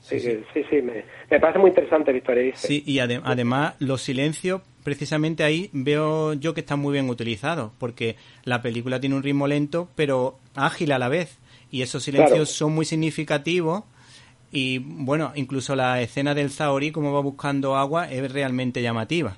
Sí, 0.05 0.19
sí, 0.19 0.63
sí, 0.69 0.81
me, 0.83 1.03
me, 1.31 1.39
parece 1.39 1.57
muy 1.57 1.69
interesante 1.69 2.13
Víctor 2.13 2.37
Erice. 2.37 2.67
Sí, 2.67 2.83
y 2.85 2.99
además 2.99 3.75
los 3.79 4.01
silencios, 4.01 4.61
precisamente 4.83 5.43
ahí 5.43 5.71
veo 5.73 6.33
yo 6.33 6.53
que 6.53 6.59
están 6.59 6.79
muy 6.79 6.93
bien 6.93 7.09
utilizados, 7.09 7.71
porque 7.79 8.15
la 8.43 8.61
película 8.61 8.99
tiene 8.99 9.15
un 9.15 9.23
ritmo 9.23 9.47
lento, 9.47 9.89
pero 9.95 10.35
ágil 10.55 10.91
a 10.91 10.99
la 10.99 11.09
vez 11.09 11.39
y 11.71 11.81
esos 11.81 12.03
silencios 12.03 12.49
son 12.51 12.73
muy 12.73 12.85
significativos 12.85 13.83
y 14.51 14.79
bueno, 14.79 15.31
incluso 15.35 15.75
la 15.75 15.99
escena 16.01 16.35
del 16.35 16.51
Zaori 16.51 16.91
como 16.91 17.11
va 17.11 17.21
buscando 17.21 17.75
agua 17.75 18.09
es 18.11 18.31
realmente 18.31 18.81
llamativa. 18.81 19.35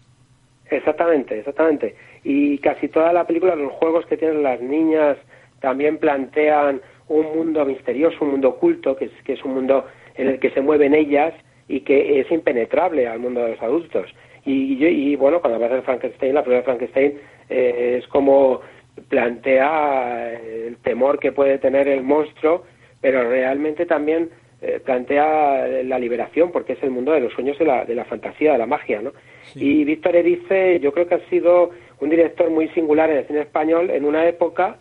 Exactamente, 0.70 1.40
exactamente. 1.40 1.96
Y 2.24 2.58
casi 2.58 2.90
toda 2.90 3.14
la 3.14 3.26
película, 3.26 3.56
los 3.56 3.72
juegos 3.72 4.06
que 4.06 4.18
tienen 4.18 4.44
las 4.44 4.62
niñas 4.62 5.18
también 5.62 5.98
plantean 5.98 6.82
un 7.08 7.26
mundo 7.36 7.66
misterioso, 7.66 8.18
un 8.22 8.32
mundo 8.32 8.50
oculto, 8.50 8.96
que 8.96 9.06
es, 9.06 9.12
que 9.24 9.34
es 9.34 9.44
un 9.44 9.54
mundo 9.56 9.86
en 10.18 10.28
el 10.28 10.40
que 10.40 10.50
se 10.52 10.62
mueven 10.62 10.94
ellas 10.94 11.34
y 11.68 11.82
que 11.82 12.20
es 12.20 12.32
impenetrable 12.32 13.08
al 13.08 13.20
mundo 13.20 13.44
de 13.44 13.52
los 13.52 13.62
adultos. 13.62 14.14
Y, 14.46 14.84
y, 14.86 15.16
bueno, 15.16 15.42
cuando 15.42 15.56
hablas 15.56 15.72
de 15.72 15.82
Frankenstein, 15.82 16.34
la 16.34 16.42
primera 16.42 16.64
Frankenstein 16.64 17.20
eh, 17.50 18.00
es 18.00 18.08
como 18.08 18.62
plantea 19.10 20.34
el 20.34 20.78
temor 20.78 21.20
que 21.20 21.32
puede 21.32 21.58
tener 21.60 21.88
el 21.88 22.02
monstruo, 22.02 22.64
pero 23.02 23.30
realmente 23.30 23.86
también 23.86 24.30
eh, 24.62 24.80
plantea 24.84 25.68
la 25.84 26.00
liberación, 26.00 26.52
porque 26.52 26.74
es 26.74 26.84
el 26.84 26.90
mundo 26.90 27.12
de 27.12 27.20
los 27.20 27.34
sueños 27.34 27.60
de 27.60 27.66
la, 27.66 27.86
de 27.86 27.94
la 27.94 28.06
fantasía, 28.06 28.54
de 28.54 28.58
la 28.58 28.66
magia, 28.66 29.02
¿no? 29.02 29.12
Y 29.54 29.84
Víctor 29.84 30.16
Erice, 30.16 30.80
yo 30.80 30.92
creo 30.92 31.08
que 31.08 31.16
ha 31.16 31.30
sido 31.30 31.70
un 32.00 32.10
director 32.10 32.50
muy 32.50 32.68
singular 32.70 33.10
en 33.10 33.18
el 33.18 33.28
cine 33.28 33.42
español 33.42 33.90
en 33.92 34.06
una 34.06 34.28
época 34.28 34.78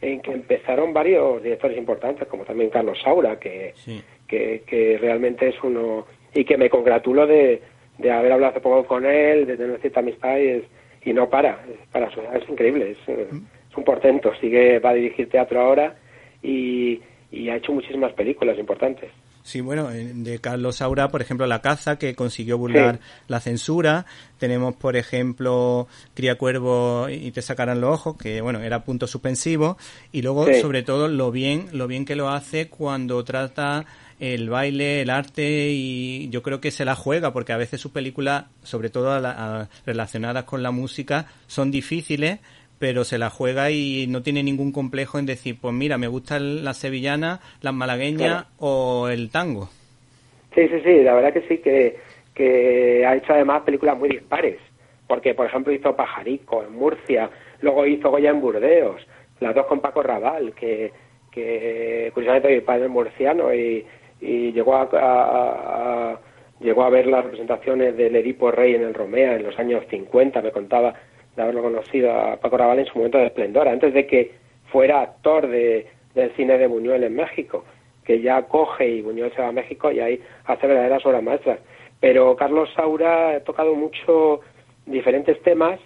en 0.00 0.20
que 0.20 0.32
empezaron 0.32 0.92
varios 0.92 1.42
directores 1.42 1.76
importantes, 1.76 2.26
como 2.28 2.44
también 2.44 2.70
Carlos 2.70 2.98
Saura, 3.02 3.38
que, 3.38 3.74
que, 4.30 4.62
que, 4.66 4.98
realmente 4.98 5.48
es 5.48 5.56
uno, 5.62 6.06
y 6.32 6.44
que 6.44 6.56
me 6.56 6.70
congratulo 6.70 7.26
de, 7.26 7.60
de 7.98 8.10
haber 8.10 8.32
hablado 8.32 8.52
hace 8.52 8.60
poco 8.60 8.86
con 8.86 9.04
él, 9.04 9.46
de 9.46 9.56
tener 9.56 9.80
cierta 9.80 10.00
amistad 10.00 10.38
y, 10.38 10.62
y 11.10 11.12
no 11.12 11.28
para, 11.28 11.60
para 11.90 12.10
su 12.10 12.20
es 12.20 12.48
increíble, 12.48 12.92
es, 12.92 13.08
eh, 13.08 13.28
mm 13.30 13.60
es 13.70 13.76
un 13.76 13.84
portento, 13.84 14.32
sigue, 14.40 14.78
va 14.78 14.90
a 14.90 14.94
dirigir 14.94 15.28
teatro 15.28 15.60
ahora 15.60 15.94
y, 16.42 17.00
ha 17.48 17.56
hecho 17.56 17.72
muchísimas 17.72 18.12
películas 18.14 18.58
importantes. 18.58 19.10
Sí, 19.42 19.60
bueno, 19.60 19.88
de 19.88 20.38
Carlos 20.40 20.76
Saura, 20.76 21.08
por 21.08 21.22
ejemplo, 21.22 21.46
La 21.46 21.62
caza, 21.62 21.98
que 21.98 22.14
consiguió 22.14 22.58
burlar 22.58 23.00
la 23.26 23.40
censura. 23.40 24.04
Tenemos, 24.38 24.76
por 24.76 24.96
ejemplo, 24.96 25.88
Cría 26.14 26.36
Cuervo 26.36 27.08
y 27.08 27.30
te 27.30 27.40
sacarán 27.40 27.80
los 27.80 27.90
ojos, 27.90 28.16
que, 28.18 28.40
bueno, 28.42 28.60
era 28.60 28.84
punto 28.84 29.06
suspensivo. 29.06 29.78
Y 30.12 30.22
luego, 30.22 30.52
sobre 30.60 30.82
todo, 30.82 31.08
lo 31.08 31.30
bien, 31.30 31.68
lo 31.72 31.86
bien 31.86 32.04
que 32.04 32.16
lo 32.16 32.28
hace 32.28 32.68
cuando 32.68 33.24
trata 33.24 33.86
el 34.20 34.50
baile, 34.50 35.00
el 35.00 35.10
arte 35.10 35.70
y 35.70 36.28
yo 36.28 36.42
creo 36.42 36.60
que 36.60 36.70
se 36.70 36.84
la 36.84 36.94
juega 36.94 37.32
porque 37.32 37.54
a 37.54 37.56
veces 37.56 37.80
sus 37.80 37.90
películas, 37.90 38.44
sobre 38.62 38.90
todo 38.90 39.18
relacionadas 39.86 40.44
con 40.44 40.62
la 40.62 40.70
música, 40.70 41.26
son 41.46 41.70
difíciles, 41.70 42.38
pero 42.78 43.04
se 43.04 43.18
la 43.18 43.30
juega 43.30 43.70
y 43.70 44.06
no 44.08 44.22
tiene 44.22 44.42
ningún 44.42 44.72
complejo 44.72 45.18
en 45.18 45.26
decir, 45.26 45.56
pues 45.60 45.74
mira, 45.74 45.96
me 45.96 46.06
gustan 46.06 46.64
las 46.64 46.76
sevillanas, 46.76 47.40
las 47.62 47.72
malagueñas 47.72 48.44
o 48.58 49.08
el 49.08 49.30
tango. 49.30 49.70
Sí, 50.54 50.68
sí, 50.68 50.80
sí, 50.84 51.02
la 51.02 51.14
verdad 51.14 51.32
que 51.32 51.48
sí, 51.48 51.58
que, 51.58 51.96
que 52.34 53.06
ha 53.06 53.16
hecho 53.16 53.32
además 53.32 53.62
películas 53.62 53.98
muy 53.98 54.10
dispares, 54.10 54.58
porque 55.06 55.34
por 55.34 55.46
ejemplo 55.46 55.72
hizo 55.72 55.96
Pajarico 55.96 56.62
en 56.62 56.72
Murcia, 56.74 57.30
luego 57.62 57.86
hizo 57.86 58.10
Goya 58.10 58.30
en 58.30 58.40
Burdeos, 58.42 59.00
las 59.40 59.54
dos 59.54 59.64
con 59.66 59.80
Paco 59.80 60.02
Raval, 60.02 60.52
que, 60.54 60.92
que 61.30 62.10
curiosamente 62.12 62.54
mi 62.54 62.60
padre 62.60 62.84
es 62.84 62.90
murciano 62.90 63.54
y, 63.54 63.86
llegó 64.20 64.76
a, 64.76 66.18
llegó 66.60 66.84
a 66.84 66.90
ver 66.90 67.06
las 67.06 67.24
representaciones 67.24 67.96
del 67.96 68.16
Edipo 68.16 68.50
Rey 68.50 68.74
en 68.74 68.82
el 68.82 68.94
Romea 68.94 69.36
en 69.36 69.44
los 69.44 69.58
años 69.58 69.84
50, 69.90 70.42
me 70.42 70.52
contaba 70.52 70.94
de 71.36 71.42
haberlo 71.42 71.62
conocido 71.62 72.12
a 72.12 72.36
Paco 72.36 72.58
Raval 72.58 72.80
en 72.80 72.86
su 72.86 72.98
momento 72.98 73.18
de 73.18 73.26
esplendor, 73.26 73.68
antes 73.68 73.94
de 73.94 74.06
que 74.06 74.32
fuera 74.70 75.00
actor 75.00 75.48
de, 75.48 75.86
del 76.14 76.30
cine 76.36 76.58
de 76.58 76.66
Buñuel 76.66 77.04
en 77.04 77.16
México, 77.16 77.64
que 78.04 78.20
ya 78.20 78.42
coge 78.42 78.88
y 78.88 79.02
Buñuel 79.02 79.32
se 79.32 79.42
va 79.42 79.48
a 79.48 79.52
México 79.52 79.90
y 79.90 80.00
ahí 80.00 80.20
hace 80.44 80.66
verdaderas 80.66 81.04
obras 81.06 81.22
maestras. 81.22 81.60
Pero 82.00 82.34
Carlos 82.34 82.70
Saura 82.74 83.36
ha 83.36 83.40
tocado 83.40 83.74
mucho 83.74 84.40
diferentes 84.86 85.40
temas 85.42 85.78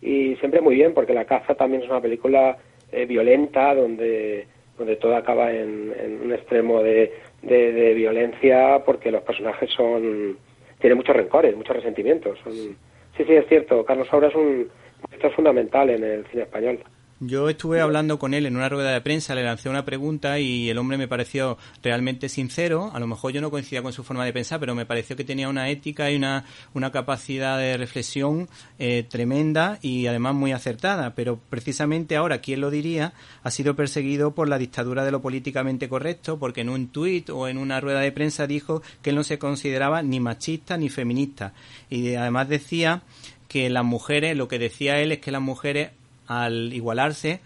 y 0.00 0.36
siempre 0.36 0.60
muy 0.60 0.74
bien, 0.74 0.94
porque 0.94 1.14
La 1.14 1.24
caza 1.24 1.54
también 1.54 1.82
es 1.82 1.88
una 1.88 2.00
película 2.00 2.58
eh, 2.90 3.06
violenta 3.06 3.74
donde, 3.74 4.46
donde 4.76 4.96
todo 4.96 5.16
acaba 5.16 5.52
en, 5.52 6.20
un 6.22 6.32
extremo 6.32 6.82
de, 6.82 7.12
de, 7.42 7.94
violencia 7.94 8.82
porque 8.84 9.10
los 9.10 9.22
personajes 9.22 9.70
son 9.70 10.38
tienen 10.78 10.96
muchos 10.96 11.14
rencores, 11.14 11.56
muchos 11.56 11.76
resentimientos. 11.76 12.38
sí, 12.44 12.76
sí, 13.16 13.32
es 13.34 13.46
cierto. 13.46 13.84
Carlos 13.84 14.08
Saura 14.08 14.28
es 14.28 14.34
un 14.34 14.68
esto 15.10 15.26
es 15.26 15.34
fundamental 15.34 15.90
en 15.90 16.04
el 16.04 16.26
cine 16.26 16.42
español. 16.42 16.78
Yo 17.24 17.48
estuve 17.48 17.80
hablando 17.80 18.18
con 18.18 18.34
él 18.34 18.46
en 18.46 18.56
una 18.56 18.68
rueda 18.68 18.90
de 18.90 19.00
prensa, 19.00 19.36
le 19.36 19.44
lancé 19.44 19.68
una 19.68 19.84
pregunta 19.84 20.40
y 20.40 20.68
el 20.68 20.76
hombre 20.76 20.98
me 20.98 21.06
pareció 21.06 21.56
realmente 21.80 22.28
sincero. 22.28 22.90
A 22.92 22.98
lo 22.98 23.06
mejor 23.06 23.30
yo 23.30 23.40
no 23.40 23.48
coincidía 23.48 23.80
con 23.80 23.92
su 23.92 24.02
forma 24.02 24.24
de 24.24 24.32
pensar, 24.32 24.58
pero 24.58 24.74
me 24.74 24.86
pareció 24.86 25.14
que 25.14 25.22
tenía 25.22 25.48
una 25.48 25.68
ética 25.68 26.10
y 26.10 26.16
una, 26.16 26.44
una 26.74 26.90
capacidad 26.90 27.58
de 27.58 27.76
reflexión 27.76 28.48
eh, 28.80 29.06
tremenda 29.08 29.78
y 29.82 30.08
además 30.08 30.34
muy 30.34 30.50
acertada. 30.50 31.14
Pero 31.14 31.38
precisamente 31.48 32.16
ahora, 32.16 32.40
¿quién 32.40 32.60
lo 32.60 32.72
diría? 32.72 33.12
Ha 33.44 33.52
sido 33.52 33.76
perseguido 33.76 34.34
por 34.34 34.48
la 34.48 34.58
dictadura 34.58 35.04
de 35.04 35.12
lo 35.12 35.22
políticamente 35.22 35.88
correcto, 35.88 36.40
porque 36.40 36.62
en 36.62 36.70
un 36.70 36.88
tuit 36.88 37.30
o 37.30 37.46
en 37.46 37.56
una 37.56 37.80
rueda 37.80 38.00
de 38.00 38.10
prensa 38.10 38.48
dijo 38.48 38.82
que 39.00 39.10
él 39.10 39.16
no 39.16 39.22
se 39.22 39.38
consideraba 39.38 40.02
ni 40.02 40.18
machista 40.18 40.76
ni 40.76 40.88
feminista. 40.88 41.54
Y 41.88 42.16
además 42.16 42.48
decía 42.48 43.02
que 43.46 43.70
las 43.70 43.84
mujeres, 43.84 44.36
lo 44.36 44.48
que 44.48 44.58
decía 44.58 44.98
él 44.98 45.12
es 45.12 45.20
que 45.20 45.30
las 45.30 45.42
mujeres 45.42 45.90
al 46.26 46.72
igualarse, 46.72 47.40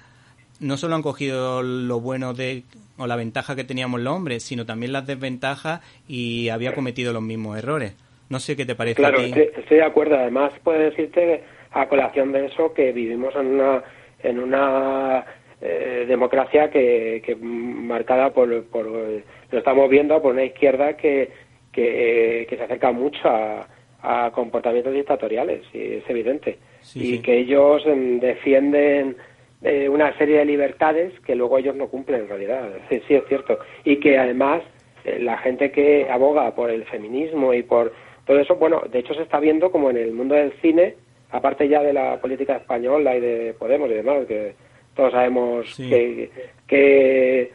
no 0.61 0.77
solo 0.77 0.95
han 0.95 1.03
cogido 1.03 1.63
lo 1.63 2.01
bueno 2.01 2.35
de 2.35 2.63
o 2.99 3.07
la 3.07 3.17
ventaja 3.17 3.57
que 3.57 3.65
teníamos 3.65 4.01
los 4.01 4.15
hombres, 4.15 4.43
sino 4.43 4.65
también 4.65 4.93
las 4.93 5.07
desventajas 5.07 5.81
y 6.09 6.49
había 6.49 6.75
cometido 6.75 7.13
los 7.13 7.23
mismos 7.23 7.59
errores. 7.59 7.95
No 8.31 8.41
sé 8.41 8.57
qué 8.57 8.65
te 8.65 8.75
parece. 8.75 8.97
Claro, 8.97 9.21
Estoy, 9.21 9.77
de 9.77 9.83
acuerdo. 9.83 10.17
Además, 10.17 10.53
puedo 10.65 10.79
decirte 10.79 11.45
a 11.73 11.89
colación 11.89 12.33
de 12.33 12.47
eso 12.47 12.73
que 12.73 12.93
vivimos 12.93 13.35
en 13.37 13.47
una 13.47 13.83
en 14.23 14.39
una 14.39 15.25
eh, 15.61 16.07
democracia 16.09 16.71
que, 16.71 17.23
que 17.25 17.37
marcada 17.37 18.31
por, 18.31 18.65
por 18.65 18.87
lo 18.87 19.59
estamos 19.59 19.89
viendo 19.91 20.21
por 20.23 20.33
una 20.33 20.45
izquierda 20.45 20.97
que 20.97 21.31
que, 21.77 22.47
se 22.49 22.63
acerca 22.63 22.91
mucho 22.91 23.29
a, 23.29 23.69
a 24.03 24.31
comportamientos 24.31 24.95
dictatoriales, 24.95 25.63
y 25.73 25.95
es 25.97 26.09
evidente. 26.09 26.59
Y 26.95 27.19
que 27.19 27.39
ellos 27.39 27.83
em, 27.87 28.21
defienden 28.21 29.17
eh, 29.63 29.89
una 29.89 30.17
serie 30.19 30.39
de 30.39 30.45
libertades 30.45 31.19
que 31.21 31.35
luego 31.35 31.59
ellos 31.59 31.75
no 31.77 31.89
cumplen 31.89 32.23
en 32.23 32.29
realidad. 32.29 32.69
Sí, 32.89 33.01
sí 33.09 33.15
es 33.15 33.25
cierto. 33.29 33.59
Y 33.85 33.97
que 33.97 34.19
además 34.19 34.63
eh, 35.05 35.19
la 35.21 35.39
gente 35.39 35.71
que 35.71 36.09
aboga 36.11 36.55
por 36.55 36.71
el 36.71 36.85
feminismo 36.85 37.55
y 37.55 37.63
por 37.63 37.93
todo 38.27 38.39
eso, 38.39 38.57
bueno, 38.57 38.83
de 38.91 38.99
hecho 38.99 39.15
se 39.15 39.23
está 39.23 39.41
viendo 39.41 39.71
como 39.71 39.91
en 39.91 39.97
el 39.97 40.13
mundo 40.13 40.35
del 40.35 40.53
cine, 40.61 40.97
aparte 41.31 41.69
ya 41.69 41.83
de 41.83 41.93
la 41.93 42.21
política 42.21 42.57
española 42.57 43.17
y 43.17 43.21
de 43.21 43.55
Podemos 43.59 43.91
y 43.91 43.95
demás, 43.95 44.27
que 44.27 44.55
todos 44.95 45.13
sabemos 45.13 45.77
que, 45.77 46.31
que, 46.67 47.53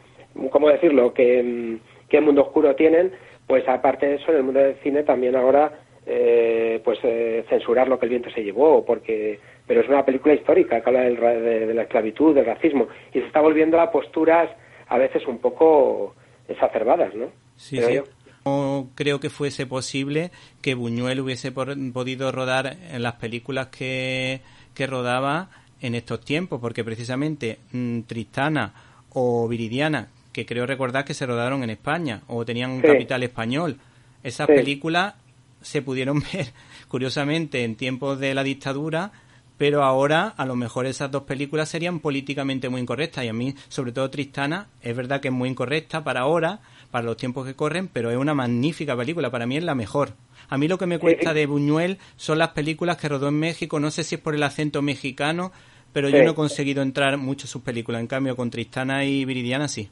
¿cómo 0.50 0.68
decirlo?, 0.68 1.12
que, 1.12 1.42
mm, 1.42 2.08
qué 2.08 2.20
mundo 2.20 2.42
oscuro 2.42 2.74
tienen, 2.74 3.12
pues 3.46 3.68
aparte 3.68 4.06
de 4.06 4.14
eso, 4.14 4.30
en 4.30 4.38
el 4.38 4.42
mundo 4.44 4.60
del 4.60 4.76
cine 4.76 5.02
también 5.02 5.36
ahora 5.36 5.72
eh, 6.06 6.80
pues 6.84 6.98
eh, 7.04 7.44
censurar 7.48 7.88
lo 7.88 7.98
que 7.98 8.06
el 8.06 8.10
viento 8.10 8.30
se 8.30 8.42
llevó, 8.42 8.84
porque 8.84 9.38
pero 9.66 9.80
es 9.80 9.88
una 9.88 10.04
película 10.04 10.34
histórica 10.34 10.80
que 10.80 10.90
habla 10.90 11.02
de, 11.02 11.72
la 11.72 11.82
esclavitud, 11.82 12.34
del 12.34 12.46
racismo, 12.46 12.88
y 13.14 13.20
se 13.20 13.26
está 13.26 13.40
volviendo 13.40 13.80
a 13.80 13.90
posturas 13.90 14.50
a 14.88 14.98
veces 14.98 15.26
un 15.26 15.38
poco 15.38 16.14
exacerbadas, 16.48 17.14
¿no? 17.14 17.26
Sí, 17.56 17.80
sí. 17.80 18.00
No 18.44 18.88
creo 18.96 19.20
que 19.20 19.30
fuese 19.30 19.66
posible 19.66 20.32
que 20.60 20.74
Buñuel 20.74 21.20
hubiese 21.20 21.52
podido 21.52 22.32
rodar 22.32 22.76
en 22.92 23.02
las 23.02 23.14
películas 23.14 23.68
que, 23.68 24.40
que 24.74 24.88
rodaba 24.88 25.48
en 25.80 25.94
estos 25.94 26.20
tiempos, 26.24 26.60
porque 26.60 26.82
precisamente 26.82 27.58
mm, 27.70 28.00
Tristana 28.00 28.74
o 29.10 29.46
Viridiana, 29.46 30.08
que 30.32 30.44
creo 30.44 30.66
recordar 30.66 31.04
que 31.04 31.14
se 31.14 31.26
rodaron 31.26 31.62
en 31.62 31.70
España 31.70 32.22
o 32.26 32.44
tenían 32.44 32.72
un 32.72 32.80
capital 32.80 33.22
español, 33.22 33.76
esas 34.24 34.46
películas 34.46 35.14
se 35.62 35.82
pudieron 35.82 36.20
ver, 36.32 36.46
curiosamente, 36.88 37.64
en 37.64 37.76
tiempos 37.76 38.18
de 38.18 38.34
la 38.34 38.44
dictadura, 38.44 39.12
pero 39.58 39.84
ahora 39.84 40.34
a 40.36 40.44
lo 40.44 40.56
mejor 40.56 40.86
esas 40.86 41.10
dos 41.10 41.22
películas 41.22 41.68
serían 41.68 42.00
políticamente 42.00 42.68
muy 42.68 42.80
incorrectas 42.80 43.24
y 43.24 43.28
a 43.28 43.32
mí, 43.32 43.54
sobre 43.68 43.92
todo 43.92 44.10
Tristana, 44.10 44.68
es 44.82 44.96
verdad 44.96 45.20
que 45.20 45.28
es 45.28 45.34
muy 45.34 45.48
incorrecta 45.48 46.02
para 46.02 46.20
ahora, 46.20 46.60
para 46.90 47.04
los 47.04 47.16
tiempos 47.16 47.46
que 47.46 47.54
corren, 47.54 47.88
pero 47.88 48.10
es 48.10 48.16
una 48.16 48.34
magnífica 48.34 48.96
película, 48.96 49.30
para 49.30 49.46
mí 49.46 49.56
es 49.56 49.64
la 49.64 49.74
mejor. 49.74 50.10
A 50.48 50.58
mí 50.58 50.68
lo 50.68 50.78
que 50.78 50.86
me 50.86 50.98
cuesta 50.98 51.32
de 51.32 51.46
Buñuel 51.46 51.98
son 52.16 52.38
las 52.38 52.50
películas 52.50 52.96
que 52.96 53.08
rodó 53.08 53.28
en 53.28 53.38
México, 53.38 53.78
no 53.78 53.90
sé 53.90 54.02
si 54.04 54.16
es 54.16 54.20
por 54.20 54.34
el 54.34 54.42
acento 54.42 54.82
mexicano, 54.82 55.52
pero 55.92 56.08
yo 56.08 56.22
no 56.24 56.32
he 56.32 56.34
conseguido 56.34 56.82
entrar 56.82 57.16
mucho 57.16 57.44
en 57.44 57.50
sus 57.50 57.62
películas, 57.62 58.00
en 58.00 58.06
cambio 58.06 58.34
con 58.34 58.50
Tristana 58.50 59.04
y 59.04 59.24
Viridiana 59.24 59.68
sí. 59.68 59.88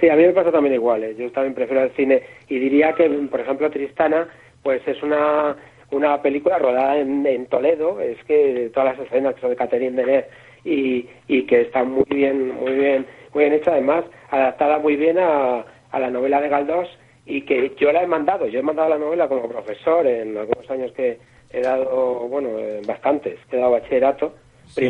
Sí, 0.00 0.08
a 0.08 0.16
mí 0.16 0.22
me 0.22 0.32
pasa 0.32 0.50
también 0.50 0.74
igual, 0.74 1.04
¿eh? 1.04 1.14
yo 1.18 1.30
también 1.30 1.54
prefiero 1.54 1.84
el 1.84 1.92
cine 1.92 2.22
y 2.48 2.58
diría 2.58 2.94
que, 2.94 3.08
por 3.08 3.40
ejemplo, 3.40 3.70
Tristana 3.70 4.28
pues 4.62 4.86
es 4.86 5.02
una, 5.02 5.56
una 5.90 6.20
película 6.22 6.58
rodada 6.58 6.98
en, 6.98 7.46
Toledo, 7.46 8.00
es 8.00 8.22
que 8.24 8.70
todas 8.72 8.96
las 8.96 9.06
escenas 9.06 9.34
que 9.34 9.40
son 9.40 9.50
de 9.50 9.56
Catherine 9.56 9.96
Deneuve 9.96 10.26
y, 10.64 11.06
y 11.28 11.46
que 11.46 11.62
está 11.62 11.84
muy 11.84 12.04
bien, 12.08 12.54
muy 12.56 12.72
bien, 12.72 13.06
muy 13.32 13.44
bien 13.44 13.54
hecha, 13.54 13.72
además 13.72 14.04
adaptada 14.30 14.78
muy 14.78 14.96
bien 14.96 15.18
a, 15.18 15.64
a 15.90 15.98
la 15.98 16.10
novela 16.10 16.40
de 16.40 16.48
Galdós 16.48 16.88
y 17.26 17.42
que 17.42 17.72
yo 17.78 17.92
la 17.92 18.02
he 18.02 18.06
mandado, 18.06 18.46
yo 18.46 18.60
he 18.60 18.62
mandado 18.62 18.88
la 18.88 18.98
novela 18.98 19.28
como 19.28 19.48
profesor 19.48 20.06
en 20.06 20.36
algunos 20.36 20.68
años 20.70 20.92
que 20.92 21.18
he 21.50 21.60
dado, 21.60 22.28
bueno, 22.28 22.50
bastantes, 22.86 23.38
he 23.50 23.56
dado 23.56 23.72
bachillerato, 23.72 24.34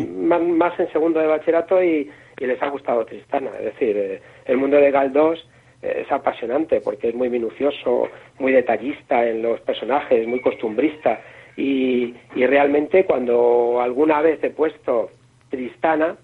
más, 0.08 0.78
en 0.78 0.92
segundo 0.92 1.20
de 1.20 1.26
bachillerato 1.26 1.82
y, 1.82 2.10
y, 2.38 2.46
les 2.46 2.62
ha 2.62 2.68
gustado 2.68 3.04
Tristana, 3.06 3.50
es 3.58 3.64
decir, 3.64 3.96
eh, 3.96 4.20
el 4.44 4.58
mundo 4.58 4.76
de 4.76 4.90
Galdós 4.90 5.46
es 5.82 6.10
apasionante 6.12 6.80
porque 6.80 7.08
es 7.08 7.14
muy 7.14 7.30
minucioso, 7.30 8.08
muy 8.38 8.52
detallista 8.52 9.26
en 9.26 9.42
los 9.42 9.60
personajes, 9.60 10.26
muy 10.26 10.40
costumbrista 10.40 11.20
y, 11.56 12.14
y 12.34 12.46
realmente 12.46 13.04
cuando 13.04 13.80
alguna 13.80 14.20
vez 14.20 14.42
he 14.44 14.50
puesto 14.50 15.10
Tristana, 15.48 16.16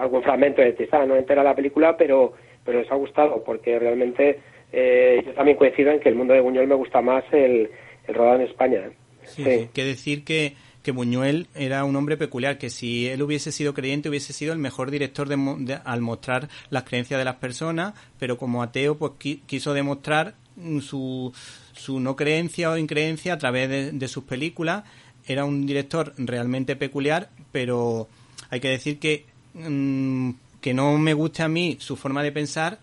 algún 0.00 0.22
fragmento 0.22 0.62
de 0.62 0.72
Tristana, 0.72 1.06
no 1.06 1.16
entera 1.16 1.42
la 1.42 1.54
película, 1.54 1.96
pero, 1.96 2.32
pero 2.64 2.80
les 2.80 2.90
ha 2.90 2.96
gustado 2.96 3.42
porque 3.44 3.78
realmente 3.78 4.40
eh, 4.72 5.22
yo 5.24 5.32
también 5.32 5.56
coincido 5.56 5.90
en 5.90 6.00
que 6.00 6.08
el 6.08 6.16
mundo 6.16 6.34
de 6.34 6.40
Buñuel 6.40 6.66
me 6.66 6.74
gusta 6.74 7.00
más 7.00 7.24
el, 7.32 7.70
el 8.06 8.14
rodado 8.14 8.36
en 8.36 8.42
España. 8.42 8.80
¿eh? 8.80 8.92
Sí, 9.22 9.44
sí. 9.44 9.68
que 9.72 9.84
decir 9.84 10.24
que 10.24 10.54
que 10.86 10.92
Buñuel 10.92 11.48
era 11.56 11.82
un 11.82 11.96
hombre 11.96 12.16
peculiar, 12.16 12.58
que 12.58 12.70
si 12.70 13.08
él 13.08 13.20
hubiese 13.20 13.50
sido 13.50 13.74
creyente 13.74 14.08
hubiese 14.08 14.32
sido 14.32 14.52
el 14.52 14.60
mejor 14.60 14.92
director 14.92 15.28
de, 15.28 15.80
al 15.84 16.00
mostrar 16.00 16.48
las 16.70 16.84
creencias 16.84 17.18
de 17.18 17.24
las 17.24 17.34
personas, 17.34 17.94
pero 18.20 18.38
como 18.38 18.62
ateo 18.62 18.96
pues 18.96 19.14
quiso 19.46 19.74
demostrar 19.74 20.36
su, 20.80 21.32
su 21.72 21.98
no 21.98 22.14
creencia 22.14 22.70
o 22.70 22.76
increencia 22.78 23.32
a 23.34 23.38
través 23.38 23.98
de, 23.98 24.06
sus 24.08 24.22
películas. 24.22 24.84
Era 25.26 25.44
un 25.44 25.66
director 25.66 26.14
realmente 26.18 26.76
peculiar, 26.76 27.30
pero 27.50 28.06
hay 28.48 28.60
que 28.60 28.68
decir 28.68 29.00
que, 29.00 29.26
mm, 29.54 30.30
que 30.60 30.72
no 30.72 30.98
me 30.98 31.14
guste 31.14 31.42
a 31.42 31.48
mí 31.48 31.78
su 31.80 31.96
forma 31.96 32.22
de 32.22 32.30
pensar 32.30 32.78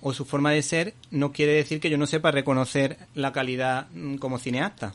o 0.00 0.12
su 0.12 0.24
forma 0.24 0.50
de 0.50 0.62
ser, 0.62 0.94
no 1.12 1.30
quiere 1.30 1.52
decir 1.52 1.78
que 1.78 1.88
yo 1.88 1.98
no 1.98 2.08
sepa 2.08 2.32
reconocer 2.32 2.98
la 3.14 3.30
calidad 3.30 3.86
mm, 3.92 4.16
como 4.16 4.40
cineasta. 4.40 4.92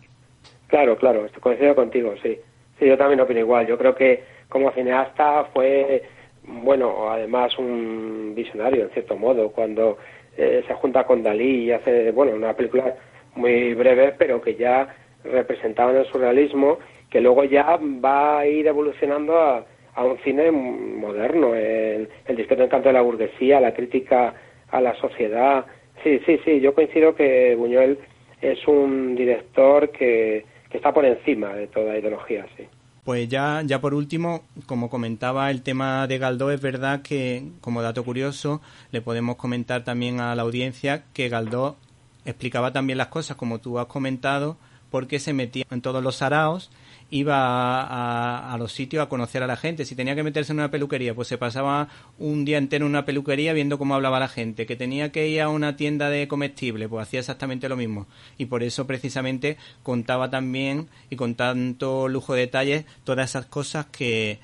Claro, 0.74 0.98
claro, 0.98 1.28
coincido 1.40 1.76
contigo, 1.76 2.16
sí. 2.24 2.36
Sí, 2.80 2.88
yo 2.88 2.98
también 2.98 3.20
opino 3.22 3.40
igual. 3.42 3.68
Yo 3.68 3.78
creo 3.78 3.94
que 3.94 4.24
como 4.50 4.72
cineasta 4.72 5.44
fue, 5.54 6.02
bueno, 6.46 7.12
además 7.12 7.56
un 7.60 8.34
visionario 8.36 8.86
en 8.86 8.90
cierto 8.90 9.16
modo, 9.16 9.52
cuando 9.52 10.00
eh, 10.36 10.64
se 10.68 10.74
junta 10.74 11.04
con 11.04 11.22
Dalí 11.22 11.66
y 11.66 11.72
hace, 11.72 12.10
bueno, 12.10 12.34
una 12.34 12.56
película 12.56 12.96
muy 13.36 13.76
breve, 13.76 14.16
pero 14.18 14.42
que 14.42 14.56
ya 14.56 14.96
representaban 15.24 15.96
el 15.96 16.08
surrealismo, 16.08 16.80
que 17.12 17.22
luego 17.22 17.44
ya 17.44 17.78
va 18.04 18.40
a 18.40 18.48
ir 18.48 18.66
evolucionando 18.66 19.38
a, 19.40 19.64
a 19.94 20.04
un 20.04 20.18
cine 20.24 20.50
moderno, 20.50 21.54
el, 21.54 22.10
el 22.26 22.36
discreto 22.36 22.64
encanto 22.64 22.90
de 22.90 22.94
la 22.94 23.02
burguesía, 23.02 23.60
la 23.60 23.76
crítica 23.76 24.34
a 24.72 24.82
la 24.82 24.96
sociedad. 24.96 25.68
Sí, 26.04 26.20
sí, 26.26 26.40
sí, 26.44 26.60
yo 26.62 26.74
coincido 26.74 27.14
que 27.14 27.54
Buñuel 27.56 28.00
es 28.42 28.68
un 28.68 29.14
director 29.16 29.92
que, 29.92 30.52
está 30.78 30.94
por 30.94 31.06
encima 31.06 31.54
de 31.54 31.68
toda 31.68 31.98
ideología, 31.98 32.46
sí. 32.58 32.64
Pues 33.04 33.28
ya, 33.28 33.62
ya 33.66 33.82
por 33.82 33.94
último, 33.94 34.44
como 34.66 34.90
comentaba 34.90 35.52
el 35.52 35.62
tema 35.62 36.08
de 36.08 36.20
Galdós, 36.20 36.54
es 36.54 36.62
verdad 36.62 37.02
que, 37.02 37.44
como 37.60 37.82
dato 37.82 38.04
curioso, 38.06 38.62
le 38.92 39.02
podemos 39.02 39.36
comentar 39.36 39.84
también 39.84 40.22
a 40.22 40.34
la 40.36 40.44
audiencia 40.44 41.04
que 41.14 41.28
Galdós 41.28 41.76
explicaba 42.24 42.72
también 42.72 42.98
las 42.98 43.08
cosas, 43.08 43.36
como 43.36 43.60
tú 43.60 43.78
has 43.78 43.88
comentado, 43.88 44.58
porque 44.94 45.18
se 45.18 45.34
metía 45.34 45.66
en 45.72 45.82
todos 45.82 46.04
los 46.04 46.18
saraos 46.18 46.70
iba 47.10 48.54
a, 48.54 48.56
los 48.60 48.74
sitios 48.74 49.04
a 49.04 49.10
conocer 49.10 49.42
a 49.42 49.48
la 49.48 49.56
gente. 49.56 49.86
Si 49.86 49.96
tenía 49.96 50.14
que 50.14 50.22
meterse 50.22 50.52
en 50.52 50.60
una 50.60 50.70
peluquería, 50.70 51.16
pues 51.16 51.28
se 51.28 51.40
pasaba 51.40 51.90
un 52.20 52.46
día 52.46 52.60
entero 52.60 52.86
en 52.86 52.92
una 52.92 53.04
peluquería 53.04 53.54
viendo 53.54 53.80
cómo 53.80 53.96
hablaba 53.96 54.20
la 54.20 54.28
gente. 54.28 54.68
Que 54.68 54.76
tenía 54.76 55.12
que 55.12 55.28
ir 55.28 55.42
a 55.42 55.50
una 55.50 55.76
tienda 55.78 56.12
de 56.12 56.28
comestible, 56.28 56.88
pues 56.88 57.08
hacía 57.08 57.22
exactamente 57.22 57.68
lo 57.70 57.76
mismo. 57.76 58.06
Y 58.38 58.46
por 58.46 58.62
eso 58.62 58.86
precisamente 58.86 59.58
contaba 59.82 60.30
también 60.30 60.90
y 61.10 61.16
con 61.16 61.34
tanto 61.34 62.08
lujo 62.08 62.36
de 62.36 62.42
detalles 62.42 62.86
todas 63.04 63.32
esas 63.32 63.48
cosas 63.48 63.88
que, 63.88 64.38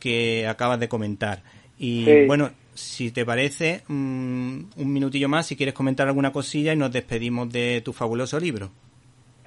que 0.00 0.46
acabas 0.46 0.80
de 0.80 0.88
comentar. 0.90 1.42
Y 1.78 2.26
bueno, 2.26 2.50
si 2.74 3.10
te 3.10 3.24
parece, 3.24 3.84
mm, 3.88 4.60
un 4.76 4.92
minutillo 4.92 5.30
más, 5.30 5.46
si 5.46 5.56
quieres 5.56 5.74
comentar 5.74 6.08
alguna 6.08 6.30
cosilla 6.30 6.74
y 6.74 6.76
nos 6.76 6.92
despedimos 6.92 7.50
de 7.50 7.80
tu 7.82 7.94
fabuloso 7.94 8.38
libro. 8.38 8.70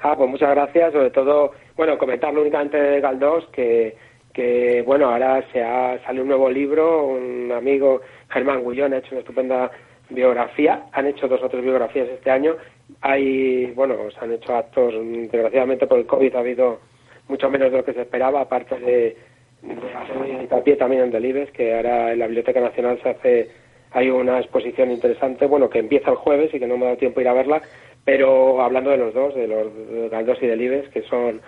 Ah, 0.01 0.15
pues 0.15 0.29
muchas 0.29 0.49
gracias. 0.51 0.93
Sobre 0.93 1.11
todo, 1.11 1.51
bueno, 1.77 1.97
comentarlo 1.97 2.41
únicamente 2.41 2.77
de 2.77 3.01
Galdós, 3.01 3.45
que, 3.47 3.95
que 4.33 4.83
bueno, 4.85 5.09
ahora 5.09 5.43
se 5.51 5.63
ha 5.63 5.99
salido 6.03 6.23
un 6.23 6.29
nuevo 6.29 6.49
libro, 6.49 7.05
un 7.07 7.51
amigo, 7.51 8.01
Germán 8.29 8.61
Gullón, 8.63 8.93
ha 8.93 8.97
hecho 8.97 9.09
una 9.11 9.19
estupenda 9.19 9.71
biografía. 10.09 10.85
Han 10.91 11.07
hecho 11.07 11.27
dos 11.27 11.41
o 11.43 11.49
tres 11.49 11.63
biografías 11.63 12.09
este 12.09 12.31
año. 12.31 12.55
Hay, 13.01 13.67
bueno, 13.73 13.95
se 14.11 14.19
han 14.19 14.33
hecho 14.33 14.55
actos, 14.55 14.93
desgraciadamente 15.31 15.87
por 15.87 15.99
el 15.99 16.05
COVID 16.05 16.35
ha 16.35 16.39
habido 16.39 16.79
mucho 17.27 17.49
menos 17.49 17.71
de 17.71 17.77
lo 17.77 17.85
que 17.85 17.93
se 17.93 18.01
esperaba, 18.01 18.41
aparte 18.41 18.77
de, 18.79 19.15
de 19.61 19.93
hacer 19.95 20.41
hincapié 20.41 20.75
también 20.75 21.03
en 21.03 21.11
Delibes, 21.11 21.51
que 21.51 21.73
ahora 21.73 22.11
en 22.11 22.19
la 22.19 22.25
Biblioteca 22.25 22.59
Nacional 22.59 22.99
se 23.01 23.09
hace, 23.09 23.49
hay 23.91 24.09
una 24.09 24.39
exposición 24.39 24.91
interesante, 24.91 25.45
bueno, 25.45 25.69
que 25.69 25.79
empieza 25.79 26.11
el 26.11 26.17
jueves 26.17 26.53
y 26.53 26.59
que 26.59 26.67
no 26.67 26.75
me 26.75 26.83
ha 26.83 26.87
dado 26.87 26.97
tiempo 26.97 27.21
ir 27.21 27.29
a 27.29 27.33
verla, 27.33 27.61
pero 28.05 28.61
hablando 28.61 28.89
de 28.89 28.97
los 28.97 29.13
dos, 29.13 29.35
de 29.35 29.47
los 29.47 29.73
de 29.75 30.09
Galdós 30.09 30.41
y 30.41 30.47
de 30.47 30.55
Libes, 30.55 30.89
que 30.89 31.03
son, 31.03 31.41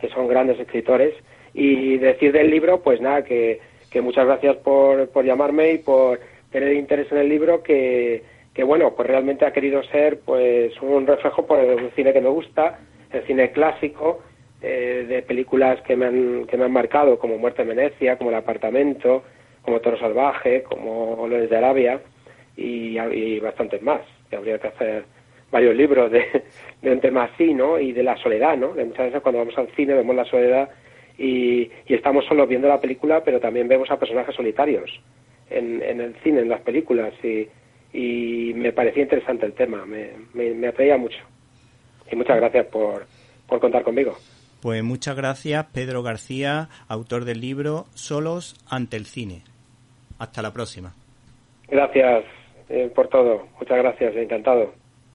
que 0.00 0.08
son 0.08 0.28
grandes 0.28 0.58
escritores, 0.58 1.14
y 1.54 1.98
decir 1.98 2.32
del 2.32 2.50
libro, 2.50 2.80
pues 2.82 3.00
nada, 3.00 3.24
que, 3.24 3.60
que 3.90 4.00
muchas 4.00 4.26
gracias 4.26 4.56
por, 4.56 5.08
por 5.08 5.24
llamarme 5.24 5.72
y 5.72 5.78
por 5.78 6.20
tener 6.50 6.72
interés 6.72 7.10
en 7.12 7.18
el 7.18 7.28
libro, 7.28 7.62
que, 7.62 8.22
que 8.54 8.64
bueno, 8.64 8.94
pues 8.94 9.08
realmente 9.08 9.44
ha 9.44 9.52
querido 9.52 9.82
ser 9.84 10.20
pues 10.20 10.72
un 10.80 11.06
reflejo 11.06 11.46
por 11.46 11.58
el 11.58 11.90
cine 11.92 12.12
que 12.12 12.20
me 12.20 12.28
gusta, 12.28 12.78
el 13.12 13.26
cine 13.26 13.50
clásico, 13.52 14.22
eh, 14.60 15.06
de 15.08 15.22
películas 15.22 15.80
que 15.82 15.94
me, 15.94 16.06
han, 16.06 16.46
que 16.46 16.56
me 16.56 16.64
han 16.64 16.72
marcado, 16.72 17.18
como 17.18 17.38
Muerte 17.38 17.62
en 17.62 17.68
Venecia, 17.68 18.16
como 18.16 18.30
El 18.30 18.36
Apartamento, 18.36 19.22
como 19.62 19.80
Toro 19.80 19.98
Salvaje, 19.98 20.62
como 20.62 21.26
Loles 21.28 21.50
de 21.50 21.56
Arabia, 21.56 22.00
y, 22.56 22.98
y 22.98 23.40
bastantes 23.40 23.82
más, 23.82 24.00
que 24.28 24.36
habría 24.36 24.58
que 24.58 24.68
hacer 24.68 25.04
varios 25.50 25.74
libros 25.74 26.10
de, 26.10 26.44
de 26.82 26.92
un 26.92 27.00
tema 27.00 27.24
así, 27.24 27.54
¿no? 27.54 27.78
Y 27.78 27.92
de 27.92 28.02
la 28.02 28.16
soledad, 28.16 28.56
¿no? 28.56 28.74
De 28.74 28.84
muchas 28.84 29.06
veces 29.06 29.22
cuando 29.22 29.38
vamos 29.38 29.56
al 29.56 29.68
cine 29.74 29.94
vemos 29.94 30.14
la 30.14 30.24
soledad 30.24 30.68
y, 31.16 31.70
y 31.86 31.94
estamos 31.94 32.24
solo 32.26 32.46
viendo 32.46 32.68
la 32.68 32.80
película, 32.80 33.22
pero 33.24 33.40
también 33.40 33.68
vemos 33.68 33.90
a 33.90 33.98
personajes 33.98 34.34
solitarios 34.34 34.90
en, 35.50 35.82
en 35.82 36.00
el 36.00 36.14
cine, 36.22 36.40
en 36.40 36.48
las 36.48 36.60
películas, 36.60 37.12
y, 37.24 37.48
y 37.92 38.52
me 38.54 38.72
parecía 38.72 39.02
interesante 39.02 39.46
el 39.46 39.54
tema, 39.54 39.84
me, 39.86 40.10
me, 40.34 40.50
me 40.54 40.68
atraía 40.68 40.96
mucho. 40.96 41.18
Y 42.10 42.16
muchas 42.16 42.36
gracias 42.36 42.66
por, 42.66 43.06
por 43.46 43.60
contar 43.60 43.82
conmigo. 43.82 44.16
Pues 44.62 44.82
muchas 44.82 45.16
gracias, 45.16 45.66
Pedro 45.72 46.02
García, 46.02 46.68
autor 46.88 47.24
del 47.24 47.40
libro 47.40 47.86
Solos 47.94 48.56
ante 48.68 48.96
el 48.96 49.06
cine. 49.06 49.42
Hasta 50.18 50.42
la 50.42 50.52
próxima. 50.52 50.94
Gracias 51.68 52.24
eh, 52.68 52.90
por 52.94 53.08
todo. 53.08 53.46
Muchas 53.60 53.78
gracias, 53.78 54.16
encantado. 54.16 54.72